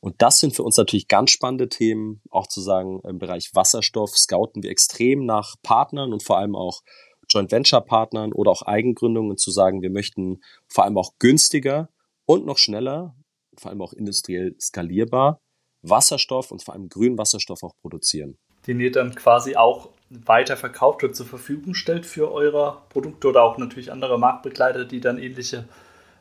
Und 0.00 0.20
das 0.20 0.40
sind 0.40 0.56
für 0.56 0.64
uns 0.64 0.76
natürlich 0.76 1.06
ganz 1.06 1.30
spannende 1.30 1.68
Themen, 1.68 2.20
auch 2.30 2.48
zu 2.48 2.60
sagen, 2.60 3.00
im 3.04 3.18
Bereich 3.18 3.54
Wasserstoff 3.54 4.18
scouten 4.18 4.64
wir 4.64 4.70
extrem 4.70 5.24
nach 5.24 5.54
Partnern 5.62 6.12
und 6.12 6.24
vor 6.24 6.38
allem 6.38 6.56
auch 6.56 6.82
Joint 7.28 7.52
Venture 7.52 7.82
Partnern 7.82 8.32
oder 8.32 8.50
auch 8.50 8.62
Eigengründungen 8.62 9.36
zu 9.36 9.52
sagen, 9.52 9.80
wir 9.80 9.90
möchten 9.90 10.40
vor 10.66 10.84
allem 10.84 10.98
auch 10.98 11.12
günstiger 11.20 11.88
und 12.26 12.46
noch 12.46 12.58
schneller, 12.58 13.14
vor 13.56 13.70
allem 13.70 13.80
auch 13.80 13.92
industriell 13.92 14.56
skalierbar 14.60 15.40
Wasserstoff 15.82 16.50
und 16.50 16.62
vor 16.62 16.74
allem 16.74 16.88
grünen 16.88 17.18
Wasserstoff 17.18 17.62
auch 17.62 17.76
produzieren. 17.80 18.38
Den 18.66 18.80
ihr 18.80 18.92
dann 18.92 19.14
quasi 19.14 19.56
auch 19.56 19.90
weiter 20.10 20.56
verkauft 20.56 21.02
oder 21.02 21.12
zur 21.12 21.26
Verfügung 21.26 21.74
stellt 21.74 22.06
für 22.06 22.30
eure 22.32 22.82
Produkte 22.90 23.28
oder 23.28 23.42
auch 23.42 23.58
natürlich 23.58 23.90
andere 23.90 24.18
Marktbegleiter, 24.18 24.84
die 24.84 25.00
dann 25.00 25.18
ähnliche 25.18 25.64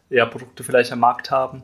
ja, 0.10 0.26
Produkte 0.26 0.64
vielleicht 0.64 0.92
am 0.92 1.00
Markt 1.00 1.32
haben. 1.32 1.64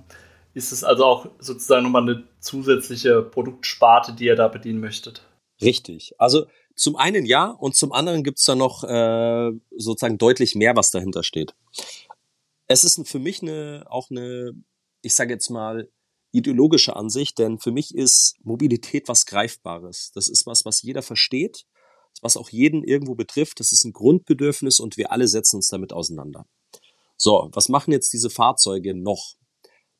Ist 0.54 0.72
es 0.72 0.84
also 0.84 1.06
auch 1.06 1.30
sozusagen 1.40 1.84
nochmal 1.84 2.02
eine 2.02 2.24
zusätzliche 2.40 3.22
Produktsparte, 3.22 4.14
die 4.14 4.26
ihr 4.26 4.36
da 4.36 4.48
bedienen 4.48 4.80
möchtet? 4.80 5.22
Richtig. 5.62 6.16
Also 6.18 6.48
zum 6.76 6.96
einen 6.96 7.26
ja 7.26 7.46
und 7.46 7.76
zum 7.76 7.92
anderen 7.92 8.24
gibt's 8.24 8.46
da 8.46 8.56
noch 8.56 8.84
äh, 8.84 9.52
sozusagen 9.76 10.18
deutlich 10.18 10.56
mehr, 10.56 10.76
was 10.76 10.92
dahinter 10.92 11.24
steht. 11.24 11.54
Es 12.68 12.84
ist 12.84 13.08
für 13.08 13.20
mich 13.20 13.42
eine, 13.42 13.86
auch 13.90 14.10
eine, 14.10 14.54
ich 15.02 15.14
sage 15.14 15.34
jetzt 15.34 15.50
mal, 15.50 15.90
ideologische 16.32 16.96
Ansicht, 16.96 17.40
denn 17.40 17.60
für 17.60 17.72
mich 17.72 17.96
ist 17.96 18.36
Mobilität 18.44 19.08
was 19.08 19.26
Greifbares. 19.26 20.12
Das 20.14 20.28
ist 20.28 20.46
was, 20.46 20.66
was 20.66 20.82
jeder 20.82 21.02
versteht, 21.02 21.66
was 22.22 22.38
auch 22.38 22.50
jeden 22.50 22.84
irgendwo 22.84 23.16
betrifft. 23.16 23.60
Das 23.60 23.72
ist 23.72 23.84
ein 23.86 23.94
Grundbedürfnis 23.94 24.80
und 24.80 24.98
wir 24.98 25.12
alle 25.12 25.28
setzen 25.28 25.58
uns 25.58 25.70
damit 25.70 25.94
auseinander. 25.94 26.46
So, 27.16 27.50
was 27.54 27.70
machen 27.70 27.92
jetzt 27.92 28.14
diese 28.14 28.30
Fahrzeuge 28.30 28.94
noch? 28.94 29.36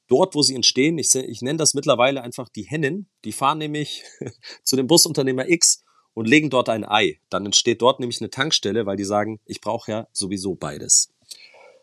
Dort, 0.08 0.36
wo 0.36 0.42
sie 0.42 0.56
entstehen, 0.56 0.98
ich, 0.98 1.14
ich 1.16 1.42
nenne 1.42 1.58
das 1.58 1.74
mittlerweile 1.74 2.22
einfach 2.22 2.48
die 2.48 2.64
Hennen, 2.64 3.10
die 3.26 3.34
fahren 3.34 3.58
nämlich 3.58 4.04
zu 4.64 4.76
dem 4.76 4.88
Busunternehmer 4.88 5.50
X 5.50 5.84
und 6.14 6.28
legen 6.28 6.50
dort 6.50 6.70
ein 6.70 6.86
Ei. 6.86 7.20
Dann 7.30 7.46
entsteht 7.46 7.82
dort 7.82 8.00
nämlich 8.00 8.22
eine 8.22 8.30
Tankstelle, 8.30 8.86
weil 8.86 8.96
die 8.96 9.04
sagen, 9.04 9.40
ich 9.46 9.60
brauche 9.60 9.92
ja 9.92 10.08
sowieso 10.14 10.56
beides. 10.56 11.14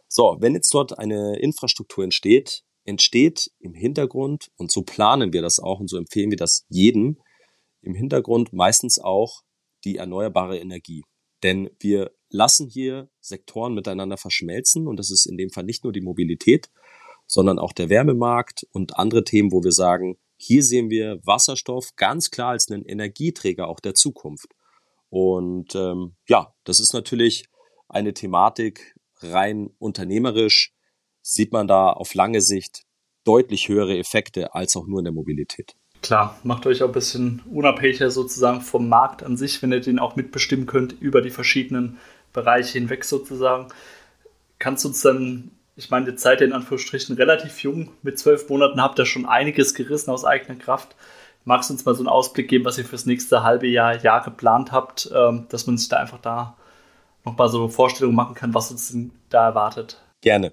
So, 0.09 0.37
wenn 0.41 0.55
jetzt 0.55 0.73
dort 0.73 0.99
eine 0.99 1.39
Infrastruktur 1.39 2.05
entsteht, 2.05 2.65
entsteht 2.85 3.51
im 3.59 3.75
Hintergrund, 3.75 4.51
und 4.57 4.71
so 4.71 4.83
planen 4.83 5.33
wir 5.33 5.43
das 5.43 5.59
auch 5.59 5.81
und 5.81 5.89
so 5.89 5.97
empfehlen 5.97 6.31
wir 6.31 6.39
das 6.39 6.65
jedem, 6.69 7.19
im 7.83 7.95
Hintergrund 7.95 8.53
meistens 8.53 8.99
auch 8.99 9.43
die 9.85 9.97
erneuerbare 9.97 10.59
Energie. 10.59 11.05
Denn 11.43 11.71
wir 11.79 12.13
lassen 12.31 12.69
hier 12.69 13.11
Sektoren 13.21 13.75
miteinander 13.75 14.17
verschmelzen 14.17 14.87
und 14.87 14.99
das 14.99 15.11
ist 15.11 15.27
in 15.27 15.37
dem 15.37 15.51
Fall 15.51 15.65
nicht 15.65 15.85
nur 15.85 15.93
die 15.93 16.01
Mobilität, 16.01 16.71
sondern 17.27 17.59
auch 17.59 17.73
der 17.73 17.91
Wärmemarkt 17.91 18.67
und 18.73 18.97
andere 18.97 19.25
Themen, 19.25 19.53
wo 19.53 19.63
wir 19.63 19.73
sagen, 19.73 20.17
hier 20.37 20.63
sehen 20.63 20.91
wir 20.91 21.21
Wasserstoff 21.25 21.95
ganz 21.97 22.31
klar 22.31 22.51
als 22.51 22.71
einen 22.71 22.85
Energieträger 22.85 23.69
auch 23.69 23.81
der 23.81 23.95
Zukunft. 23.95 24.49
Und 25.09 25.75
ähm, 25.75 26.17
ja, 26.29 26.55
das 26.65 26.81
ist 26.81 26.93
natürlich 26.93 27.47
eine 27.89 28.15
Thematik 28.15 28.95
rein 29.19 29.71
unternehmerisch, 29.79 30.75
sieht 31.25 31.53
man 31.53 31.67
da 31.67 31.91
auf 31.91 32.15
lange 32.15 32.41
Sicht 32.41 32.83
deutlich 33.25 33.69
höhere 33.69 33.97
Effekte 33.97 34.55
als 34.55 34.77
auch 34.77 34.87
nur 34.87 34.99
in 34.99 35.05
der 35.05 35.15
Mobilität. 35.15 35.75
Klar, 36.03 36.39
macht 36.43 36.67
euch 36.67 36.83
auch 36.83 36.89
ein 36.89 36.93
bisschen 36.93 37.43
unabhängiger 37.51 38.11
sozusagen 38.11 38.61
vom 38.61 38.89
Markt 38.89 39.23
an 39.23 39.37
sich, 39.37 39.63
wenn 39.63 39.73
ihr 39.73 39.81
den 39.81 39.99
auch 39.99 40.17
mitbestimmen 40.17 40.67
könnt 40.67 40.93
über 41.01 41.23
die 41.23 41.31
verschiedenen 41.31 41.99
Bereiche 42.35 42.79
hinweg 42.79 43.05
sozusagen. 43.05 43.69
Kannst 44.59 44.85
du 44.85 44.89
uns 44.89 45.01
dann 45.01 45.51
ich 45.77 45.91
meine, 45.91 46.07
die 46.07 46.17
Zeit 46.17 46.41
in 46.41 46.53
Anführungsstrichen 46.53 47.17
relativ 47.17 47.63
jung. 47.63 47.91
Mit 48.03 48.19
zwölf 48.19 48.49
Monaten 48.49 48.81
habt 48.81 48.99
ihr 48.99 49.07
schon 49.07 49.27
einiges 49.27 49.75
gerissen 49.75 50.11
aus 50.11 50.25
eigener 50.25 50.59
Kraft. 50.59 50.95
Magst 51.45 51.69
du 51.69 51.75
uns 51.75 51.85
mal 51.85 51.95
so 51.95 52.01
einen 52.01 52.09
Ausblick 52.09 52.49
geben, 52.49 52.65
was 52.65 52.79
ihr 52.79 52.85
fürs 52.85 53.07
nächste 53.07 53.43
halbe 53.43 53.67
Jahr, 53.67 54.01
Jahr 54.03 54.23
geplant 54.23 54.73
habt, 54.73 55.11
ähm, 55.15 55.47
dass 55.49 55.67
man 55.67 55.77
sich 55.77 55.89
da 55.89 55.99
einfach 55.99 56.21
da 56.21 56.57
nochmal 57.25 57.49
so 57.49 57.69
Vorstellungen 57.69 58.17
machen 58.17 58.35
kann, 58.35 58.55
was 58.55 58.71
uns 58.71 58.97
da 59.31 59.47
erwartet? 59.47 60.01
Gerne. 60.23 60.53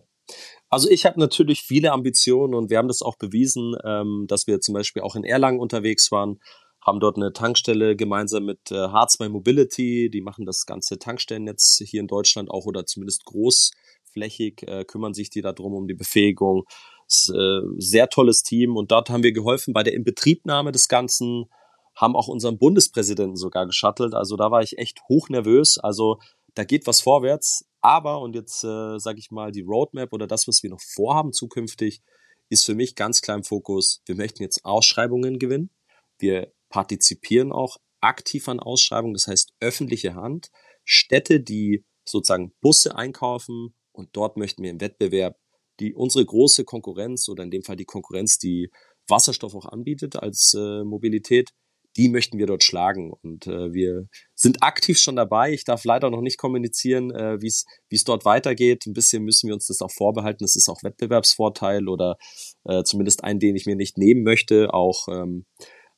Also 0.72 0.90
ich 0.90 1.06
habe 1.06 1.20
natürlich 1.20 1.64
viele 1.64 1.92
Ambitionen 1.92 2.56
und 2.56 2.70
wir 2.70 2.78
haben 2.78 2.88
das 2.88 3.02
auch 3.02 3.18
bewiesen, 3.18 3.76
ähm, 3.84 4.26
dass 4.30 4.48
wir 4.48 4.62
zum 4.62 4.74
Beispiel 4.74 5.02
auch 5.02 5.18
in 5.18 5.26
Erlangen 5.26 5.60
unterwegs 5.60 6.14
waren, 6.14 6.40
haben 6.82 7.02
dort 7.02 7.18
eine 7.18 7.34
Tankstelle 7.34 7.98
gemeinsam 7.98 8.46
mit 8.46 8.72
äh, 8.72 8.76
H2 8.76 9.28
Mobility, 9.28 10.10
die 10.10 10.22
machen 10.22 10.46
das 10.46 10.66
ganze 10.66 10.98
Tankstellennetz 10.98 11.82
hier 11.86 12.00
in 12.00 12.08
Deutschland 12.08 12.50
auch 12.50 12.66
oder 12.66 12.86
zumindest 12.86 13.26
groß 13.26 13.72
flächig, 14.14 14.64
äh, 14.64 14.86
kümmern 14.86 15.14
sich 15.14 15.30
die 15.30 15.42
darum 15.42 15.74
um 15.74 15.88
die 15.88 15.94
Befähigung. 15.94 16.64
Ist, 17.06 17.34
äh, 17.36 17.62
sehr 17.78 18.08
tolles 18.08 18.42
Team 18.42 18.78
und 18.78 18.92
dort 18.92 19.10
haben 19.10 19.24
wir 19.24 19.34
geholfen 19.34 19.74
bei 19.74 19.84
der 19.84 19.94
Inbetriebnahme 19.94 20.72
des 20.72 20.88
Ganzen, 20.88 21.48
haben 21.96 22.16
auch 22.16 22.30
unseren 22.30 22.58
Bundespräsidenten 22.58 23.36
sogar 23.36 23.66
geschattelt. 23.66 24.14
Also 24.14 24.38
da 24.38 24.52
war 24.52 24.62
ich 24.62 24.78
echt 24.78 25.02
hochnervös. 25.10 25.78
Also 25.78 26.20
da 26.56 26.64
geht 26.64 26.88
was 26.88 27.02
vorwärts. 27.02 27.66
Aber, 27.82 28.22
und 28.22 28.36
jetzt 28.36 28.64
äh, 28.64 29.00
sage 29.00 29.20
ich 29.20 29.32
mal, 29.32 29.52
die 29.52 29.62
Roadmap 29.62 30.14
oder 30.14 30.28
das, 30.28 30.48
was 30.48 30.62
wir 30.64 30.70
noch 30.70 30.82
vorhaben 30.82 31.34
zukünftig, 31.34 32.02
ist 32.50 32.66
für 32.66 32.76
mich 32.76 32.96
ganz 32.96 33.22
klar 33.22 33.38
im 33.38 33.44
Fokus. 33.44 34.02
Wir 34.06 34.16
möchten 34.16 34.44
jetzt 34.44 34.66
Ausschreibungen 34.66 35.40
gewinnen. 35.40 35.72
Wir 36.20 36.54
partizipieren 36.70 37.52
auch 37.52 37.78
aktiv 38.02 38.48
an 38.48 38.60
Ausschreibungen, 38.60 39.14
das 39.14 39.28
heißt 39.28 39.54
öffentliche 39.60 40.16
Hand. 40.16 40.52
Städte, 40.84 41.40
die 41.40 41.86
sozusagen 42.06 42.54
Busse 42.62 42.96
einkaufen, 42.96 43.76
und 43.94 44.10
dort 44.14 44.38
möchten 44.38 44.64
wir 44.64 44.72
im 44.72 44.82
Wettbewerb 44.82 45.38
die 45.80 45.94
unsere 45.94 46.26
große 46.26 46.64
Konkurrenz 46.64 47.28
oder 47.30 47.44
in 47.44 47.52
dem 47.52 47.64
Fall 47.64 47.76
die 47.76 47.86
Konkurrenz, 47.86 48.38
die 48.38 48.70
Wasserstoff 49.08 49.56
auch 49.56 49.66
anbietet 49.66 50.16
als 50.16 50.54
äh, 50.54 50.84
Mobilität, 50.84 51.52
die 51.97 52.10
möchten 52.10 52.38
wir 52.38 52.47
dort 52.47 52.63
schlagen. 52.63 53.12
Und 53.21 53.47
äh, 53.47 53.73
wir 53.73 54.08
sind 54.34 54.63
aktiv 54.63 54.99
schon 54.99 55.15
dabei. 55.15 55.51
Ich 55.51 55.63
darf 55.63 55.84
leider 55.84 56.10
noch 56.10 56.21
nicht 56.21 56.38
kommunizieren, 56.38 57.12
äh, 57.12 57.41
wie 57.41 57.47
es 57.47 58.04
dort 58.04 58.25
weitergeht. 58.25 58.86
Ein 58.86 58.93
bisschen 58.93 59.23
müssen 59.23 59.47
wir 59.47 59.54
uns 59.54 59.67
das 59.67 59.82
auch 59.82 59.91
vorbehalten. 59.91 60.43
Das 60.43 60.56
ist 60.56 60.69
auch 60.69 60.84
Wettbewerbsvorteil 60.84 61.88
oder 61.88 62.17
äh, 62.65 62.84
zumindest 62.84 63.23
einen, 63.23 63.39
den 63.39 63.56
ich 63.56 63.65
mir 63.65 63.75
nicht 63.75 63.97
nehmen 63.97 64.23
möchte. 64.23 64.73
Auch, 64.73 65.08
ähm, 65.10 65.45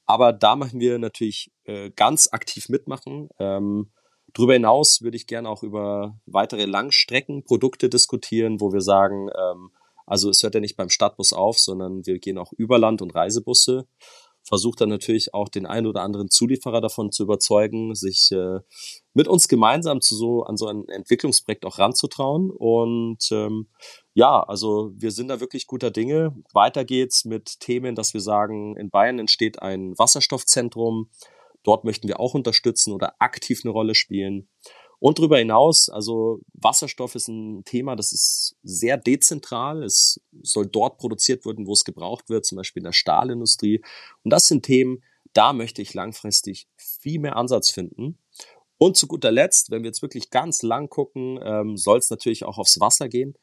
aber 0.05 0.33
da 0.33 0.55
machen 0.55 0.79
wir 0.79 0.99
natürlich 0.99 1.51
äh, 1.65 1.91
ganz 1.91 2.29
aktiv 2.31 2.69
mitmachen. 2.69 3.29
Ähm, 3.39 3.91
Darüber 4.33 4.53
hinaus 4.53 5.01
würde 5.03 5.15
ich 5.15 5.27
gerne 5.27 5.47
auch 5.47 5.61
über 5.61 6.19
weitere 6.25 6.65
Langstreckenprodukte 6.65 7.87
diskutieren, 7.87 8.59
wo 8.59 8.73
wir 8.73 8.81
sagen, 8.81 9.29
ähm, 9.29 9.69
also 10.05 10.29
es 10.29 10.41
hört 10.43 10.55
ja 10.55 10.59
nicht 10.59 10.75
beim 10.75 10.89
Stadtbus 10.89 11.33
auf, 11.33 11.59
sondern 11.59 12.05
wir 12.05 12.19
gehen 12.19 12.37
auch 12.37 12.51
über 12.57 12.79
Land- 12.79 13.01
und 13.01 13.13
Reisebusse. 13.15 13.87
Versuche 14.43 14.75
dann 14.77 14.89
natürlich 14.89 15.33
auch 15.33 15.49
den 15.49 15.65
einen 15.65 15.87
oder 15.87 16.01
anderen 16.01 16.29
Zulieferer 16.29 16.81
davon 16.81 17.11
zu 17.11 17.23
überzeugen, 17.23 17.95
sich 17.95 18.29
äh, 18.31 18.59
mit 19.13 19.27
uns 19.27 19.47
gemeinsam 19.47 20.01
zu 20.01 20.15
so 20.15 20.43
an 20.43 20.57
so 20.57 20.67
ein 20.67 20.87
Entwicklungsprojekt 20.87 21.65
auch 21.65 21.79
ranzutrauen. 21.79 22.51
Und 22.51 23.29
ähm, 23.31 23.67
ja, 24.13 24.41
also 24.41 24.91
wir 24.95 25.11
sind 25.11 25.29
da 25.29 25.39
wirklich 25.39 25.67
guter 25.67 25.91
Dinge. 25.91 26.35
Weiter 26.53 26.85
geht's 26.85 27.25
mit 27.25 27.59
Themen, 27.59 27.95
dass 27.95 28.13
wir 28.13 28.21
sagen, 28.21 28.75
in 28.75 28.89
Bayern 28.89 29.19
entsteht 29.19 29.61
ein 29.61 29.97
Wasserstoffzentrum. 29.97 31.09
Dort 31.63 31.85
möchten 31.85 32.07
wir 32.07 32.19
auch 32.19 32.33
unterstützen 32.33 32.91
oder 32.91 33.15
aktiv 33.19 33.61
eine 33.63 33.71
Rolle 33.71 33.95
spielen. 33.95 34.49
Und 35.03 35.19
darüber 35.19 35.37
hinaus, 35.37 35.89
also 35.89 36.39
Wasserstoff 36.53 37.15
ist 37.15 37.27
ein 37.27 37.65
Thema, 37.65 37.97
das 37.97 38.13
ist 38.13 38.55
sehr 38.63 38.95
dezentral. 38.95 39.83
Es 39.83 40.21
soll 40.43 40.65
dort 40.65 40.97
produziert 40.97 41.45
werden, 41.45 41.67
wo 41.67 41.73
es 41.73 41.83
gebraucht 41.83 42.29
wird, 42.29 42.45
zum 42.45 42.55
Beispiel 42.55 42.79
in 42.79 42.85
der 42.85 42.93
Stahlindustrie. 42.93 43.83
Und 44.23 44.31
das 44.31 44.47
sind 44.47 44.63
Themen, 44.63 45.03
da 45.33 45.51
möchte 45.51 45.81
ich 45.81 45.93
langfristig 45.93 46.69
viel 46.77 47.19
mehr 47.19 47.35
Ansatz 47.35 47.69
finden. 47.69 48.17
Und 48.77 48.95
zu 48.95 49.07
guter 49.07 49.29
Letzt, 49.29 49.71
wenn 49.71 49.83
wir 49.83 49.89
jetzt 49.89 50.03
wirklich 50.03 50.29
ganz 50.29 50.61
lang 50.61 50.87
gucken, 50.87 51.37
ähm, 51.43 51.75
soll 51.75 51.97
es 51.97 52.09
natürlich 52.09 52.45
auch 52.45 52.57
aufs 52.57 52.79
Wasser 52.79 53.09
gehen 53.09 53.33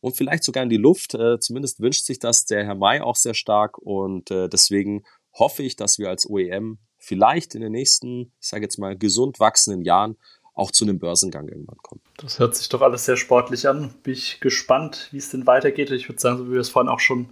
und 0.00 0.16
vielleicht 0.16 0.42
sogar 0.42 0.62
in 0.62 0.70
die 0.70 0.78
Luft. 0.78 1.12
Äh, 1.12 1.38
zumindest 1.38 1.80
wünscht 1.80 2.06
sich 2.06 2.18
das 2.18 2.46
der 2.46 2.64
Herr 2.64 2.76
May 2.76 3.02
auch 3.02 3.16
sehr 3.16 3.34
stark. 3.34 3.76
Und 3.76 4.30
äh, 4.30 4.48
deswegen 4.48 5.04
hoffe 5.34 5.64
ich, 5.64 5.76
dass 5.76 5.98
wir 5.98 6.08
als 6.08 6.26
OEM 6.30 6.78
vielleicht 6.96 7.54
in 7.54 7.60
den 7.60 7.72
nächsten, 7.72 8.32
ich 8.40 8.48
sage 8.48 8.62
jetzt 8.62 8.78
mal, 8.78 8.96
gesund 8.96 9.38
wachsenden 9.38 9.82
Jahren 9.84 10.16
auch 10.54 10.70
zu 10.70 10.84
einem 10.84 10.98
Börsengang 10.98 11.48
irgendwann 11.48 11.78
kommen. 11.78 12.00
Das 12.16 12.38
hört 12.38 12.54
sich 12.54 12.68
doch 12.68 12.82
alles 12.82 13.04
sehr 13.04 13.16
sportlich 13.16 13.68
an. 13.68 13.94
Bin 14.02 14.12
ich 14.12 14.40
gespannt, 14.40 15.08
wie 15.10 15.18
es 15.18 15.30
denn 15.30 15.46
weitergeht. 15.46 15.90
Ich 15.90 16.08
würde 16.08 16.20
sagen, 16.20 16.38
so 16.38 16.48
wie 16.48 16.52
wir 16.52 16.60
es 16.60 16.68
vorhin 16.68 16.90
auch 16.90 17.00
schon 17.00 17.30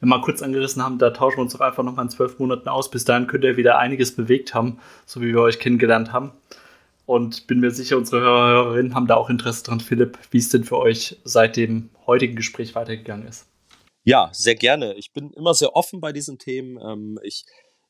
mal 0.00 0.20
kurz 0.20 0.42
angerissen 0.42 0.82
haben, 0.82 0.98
da 0.98 1.10
tauschen 1.10 1.38
wir 1.38 1.42
uns 1.42 1.54
doch 1.54 1.60
einfach 1.60 1.82
nochmal 1.82 2.04
in 2.04 2.10
zwölf 2.10 2.38
Monaten 2.38 2.68
aus. 2.68 2.90
Bis 2.90 3.04
dahin 3.04 3.26
könnt 3.26 3.44
ihr 3.44 3.56
wieder 3.56 3.78
einiges 3.78 4.14
bewegt 4.14 4.54
haben, 4.54 4.78
so 5.06 5.20
wie 5.20 5.28
wir 5.28 5.40
euch 5.40 5.58
kennengelernt 5.58 6.12
haben. 6.12 6.32
Und 7.06 7.46
bin 7.46 7.60
mir 7.60 7.70
sicher, 7.70 7.96
unsere 7.96 8.20
Hörer, 8.20 8.48
Hörerinnen 8.48 8.94
haben 8.94 9.06
da 9.06 9.14
auch 9.14 9.30
Interesse 9.30 9.64
dran, 9.64 9.80
Philipp, 9.80 10.18
wie 10.32 10.38
es 10.38 10.48
denn 10.48 10.64
für 10.64 10.76
euch 10.78 11.18
seit 11.24 11.56
dem 11.56 11.90
heutigen 12.06 12.34
Gespräch 12.34 12.74
weitergegangen 12.74 13.26
ist. 13.26 13.46
Ja, 14.02 14.28
sehr 14.32 14.54
gerne. 14.54 14.94
Ich 14.94 15.12
bin 15.12 15.30
immer 15.32 15.54
sehr 15.54 15.74
offen 15.74 16.00
bei 16.00 16.12
diesen 16.12 16.38
Themen. 16.38 16.78
Ähm, 16.84 17.18
ich 17.22 17.44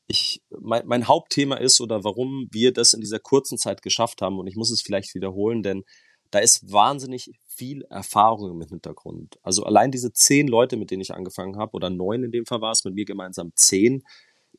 ich, 0.07 0.41
mein, 0.49 0.87
mein 0.87 1.07
Hauptthema 1.07 1.55
ist 1.55 1.81
oder 1.81 2.03
warum 2.03 2.47
wir 2.51 2.71
das 2.71 2.93
in 2.93 3.01
dieser 3.01 3.19
kurzen 3.19 3.57
Zeit 3.57 3.81
geschafft 3.81 4.21
haben, 4.21 4.39
und 4.39 4.47
ich 4.47 4.55
muss 4.55 4.71
es 4.71 4.81
vielleicht 4.81 5.13
wiederholen, 5.15 5.63
denn 5.63 5.83
da 6.31 6.39
ist 6.39 6.71
wahnsinnig 6.71 7.31
viel 7.45 7.83
Erfahrung 7.89 8.61
im 8.61 8.67
Hintergrund. 8.67 9.37
Also 9.43 9.63
allein 9.63 9.91
diese 9.91 10.11
zehn 10.11 10.47
Leute, 10.47 10.77
mit 10.77 10.91
denen 10.91 11.01
ich 11.01 11.13
angefangen 11.13 11.57
habe, 11.57 11.73
oder 11.73 11.89
neun 11.89 12.23
in 12.23 12.31
dem 12.31 12.45
Fall 12.45 12.61
war 12.61 12.71
es, 12.71 12.83
mit 12.83 12.95
mir 12.95 13.05
gemeinsam 13.05 13.51
zehn, 13.55 14.03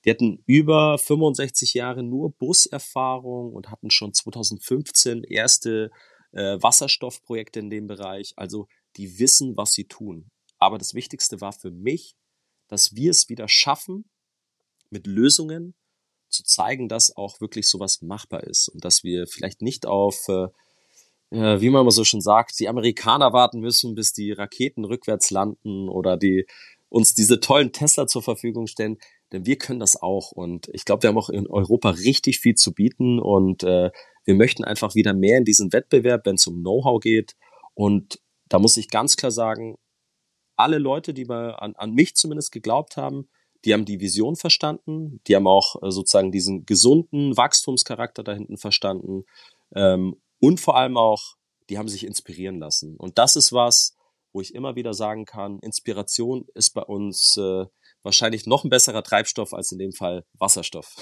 die 0.05 0.11
hatten 0.11 0.43
über 0.47 0.97
65 0.99 1.75
Jahre 1.75 2.03
nur 2.03 2.31
Buserfahrung 2.33 3.53
und 3.53 3.71
hatten 3.71 3.91
schon 3.91 4.15
2015 4.15 5.25
erste 5.25 5.91
äh, 6.33 6.57
Wasserstoffprojekte 6.61 7.59
in 7.61 7.71
dem 7.71 7.87
Bereich. 7.87 8.33
Also 8.37 8.69
die 8.97 9.19
wissen, 9.19 9.57
was 9.57 9.73
sie 9.73 9.85
tun. 9.85 10.31
Aber 10.59 10.79
das 10.79 10.95
Wichtigste 10.95 11.41
war 11.41 11.53
für 11.53 11.71
mich, 11.71 12.15
dass 12.69 12.95
wir 12.95 13.11
es 13.11 13.29
wieder 13.29 13.49
schaffen, 13.49 14.05
mit 14.91 15.07
Lösungen 15.07 15.75
zu 16.29 16.45
zeigen, 16.45 16.89
dass 16.89 17.17
auch 17.17 17.41
wirklich 17.41 17.69
sowas 17.69 18.03
machbar 18.03 18.45
ist 18.45 18.69
und 18.69 18.85
dass 18.85 19.03
wir 19.03 19.27
vielleicht 19.27 19.63
nicht 19.63 19.87
auf, 19.87 20.29
äh, 20.29 20.49
wie 21.31 21.71
man 21.71 21.85
mal 21.85 21.91
so 21.91 22.05
schon 22.05 22.21
sagt, 22.21 22.59
die 22.61 22.69
Amerikaner 22.69 23.33
warten 23.33 23.61
müssen, 23.61 23.95
bis 23.95 24.13
die 24.13 24.33
Raketen 24.33 24.85
rückwärts 24.85 25.31
landen 25.31 25.89
oder 25.89 26.17
die 26.17 26.47
uns 26.91 27.15
diese 27.15 27.41
tollen 27.41 27.73
Tesla 27.73 28.07
zur 28.07 28.23
Verfügung 28.23 28.67
stellen, 28.67 28.99
denn 29.33 29.45
wir 29.45 29.57
können 29.57 29.81
das 29.81 30.01
auch 30.01 30.33
und 30.33 30.69
ich 30.73 30.87
glaube, 30.87 31.03
wir 31.03 31.09
haben 31.09 31.19
auch 31.19 31.29
in 31.29 31.47
Europa 31.47 31.91
richtig 31.91 32.41
viel 32.41 32.55
zu 32.55 32.73
bieten 32.73 33.19
und 33.19 33.63
äh, 33.63 33.91
wir 34.25 34.35
möchten 34.35 34.65
einfach 34.65 34.95
wieder 34.95 35.13
mehr 35.13 35.39
in 35.39 35.45
diesen 35.45 35.73
Wettbewerb, 35.73 36.25
wenn 36.25 36.37
es 36.37 36.47
um 36.47 36.61
Know-how 36.61 37.01
geht 37.01 37.37
und 37.75 38.21
da 38.49 38.59
muss 38.59 38.79
ich 38.79 38.89
ganz 38.89 39.17
klar 39.17 39.31
sagen, 39.31 39.77
alle 40.57 40.79
Leute, 40.79 41.13
die 41.15 41.27
mal 41.27 41.55
an, 41.55 41.75
an 41.77 41.93
mich 41.93 42.15
zumindest 42.17 42.53
geglaubt 42.53 42.97
haben, 42.97 43.29
die 43.65 43.73
haben 43.73 43.85
die 43.85 44.01
Vision 44.01 44.37
verstanden, 44.37 45.21
die 45.27 45.37
haben 45.37 45.47
auch 45.47 45.83
äh, 45.83 45.91
sozusagen 45.91 46.33
diesen 46.33 46.65
gesunden 46.65 47.37
Wachstumscharakter 47.37 48.23
da 48.23 48.33
hinten 48.33 48.57
verstanden 48.57 49.25
ähm, 49.75 50.17
und 50.41 50.61
vor 50.61 50.77
allem 50.77 50.97
auch, 50.97 51.35
die 51.69 51.79
haben 51.79 51.89
sich 51.89 52.07
inspirieren 52.07 52.59
lassen. 52.59 52.97
Und 52.97 53.19
das 53.19 53.37
ist 53.37 53.53
was, 53.53 53.95
wo 54.33 54.41
ich 54.41 54.55
immer 54.55 54.77
wieder 54.77 54.95
sagen 54.95 55.25
kann, 55.25 55.59
Inspiration 55.61 56.47
ist 56.55 56.71
bei 56.71 56.83
uns 56.83 57.37
äh, 57.37 57.65
wahrscheinlich 58.03 58.47
noch 58.47 58.65
ein 58.65 58.71
besserer 58.71 59.03
Treibstoff 59.03 59.53
als 59.53 59.73
in 59.73 59.79
dem 59.79 59.93
Fall 59.93 60.25
Wasserstoff. 60.39 60.95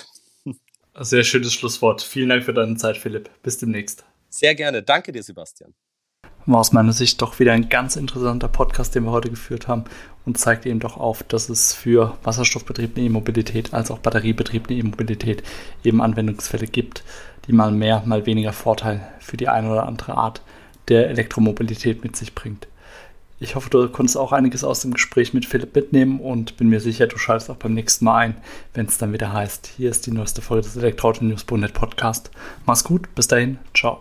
Sehr 0.98 1.24
schönes 1.24 1.52
Schlusswort. 1.52 2.02
Vielen 2.02 2.30
Dank 2.30 2.44
für 2.44 2.54
deine 2.54 2.76
Zeit, 2.76 2.96
Philipp. 2.96 3.30
Bis 3.42 3.58
demnächst. 3.58 4.04
Sehr 4.30 4.54
gerne. 4.54 4.82
Danke 4.82 5.12
dir, 5.12 5.22
Sebastian 5.22 5.74
war 6.46 6.60
aus 6.60 6.72
meiner 6.72 6.92
Sicht 6.92 7.20
doch 7.20 7.38
wieder 7.38 7.52
ein 7.52 7.68
ganz 7.68 7.96
interessanter 7.96 8.48
Podcast, 8.48 8.94
den 8.94 9.04
wir 9.04 9.10
heute 9.10 9.30
geführt 9.30 9.68
haben 9.68 9.84
und 10.26 10.36
zeigt 10.36 10.66
eben 10.66 10.80
doch 10.80 10.98
auf, 10.98 11.22
dass 11.22 11.48
es 11.48 11.72
für 11.72 12.18
wasserstoffbetriebene 12.24 13.06
E-Mobilität 13.06 13.72
als 13.72 13.90
auch 13.90 14.00
batteriebetriebene 14.00 14.78
E-Mobilität 14.78 15.42
eben 15.84 16.02
Anwendungsfälle 16.02 16.66
gibt, 16.66 17.04
die 17.46 17.52
mal 17.52 17.70
mehr, 17.70 18.02
mal 18.04 18.26
weniger 18.26 18.52
Vorteil 18.52 19.06
für 19.20 19.36
die 19.36 19.48
eine 19.48 19.70
oder 19.70 19.86
andere 19.86 20.14
Art 20.16 20.42
der 20.88 21.08
Elektromobilität 21.08 22.04
mit 22.04 22.16
sich 22.16 22.34
bringt. 22.34 22.66
Ich 23.38 23.54
hoffe, 23.54 23.68
du 23.68 23.88
konntest 23.88 24.16
auch 24.16 24.32
einiges 24.32 24.64
aus 24.64 24.80
dem 24.80 24.94
Gespräch 24.94 25.34
mit 25.34 25.44
Philipp 25.44 25.74
mitnehmen 25.74 26.20
und 26.20 26.56
bin 26.56 26.68
mir 26.68 26.80
sicher, 26.80 27.06
du 27.06 27.18
schaltest 27.18 27.50
auch 27.50 27.56
beim 27.56 27.74
nächsten 27.74 28.06
Mal 28.06 28.18
ein, 28.18 28.36
wenn 28.72 28.86
es 28.86 28.96
dann 28.96 29.12
wieder 29.12 29.32
heißt, 29.32 29.70
hier 29.76 29.90
ist 29.90 30.06
die 30.06 30.10
neueste 30.10 30.40
Folge 30.40 30.64
des 30.64 30.76
Elektroauto 30.76 31.22
News 31.22 31.44
Podcast. 31.44 32.30
Mach's 32.64 32.84
gut, 32.84 33.14
bis 33.14 33.28
dahin, 33.28 33.58
ciao. 33.74 34.00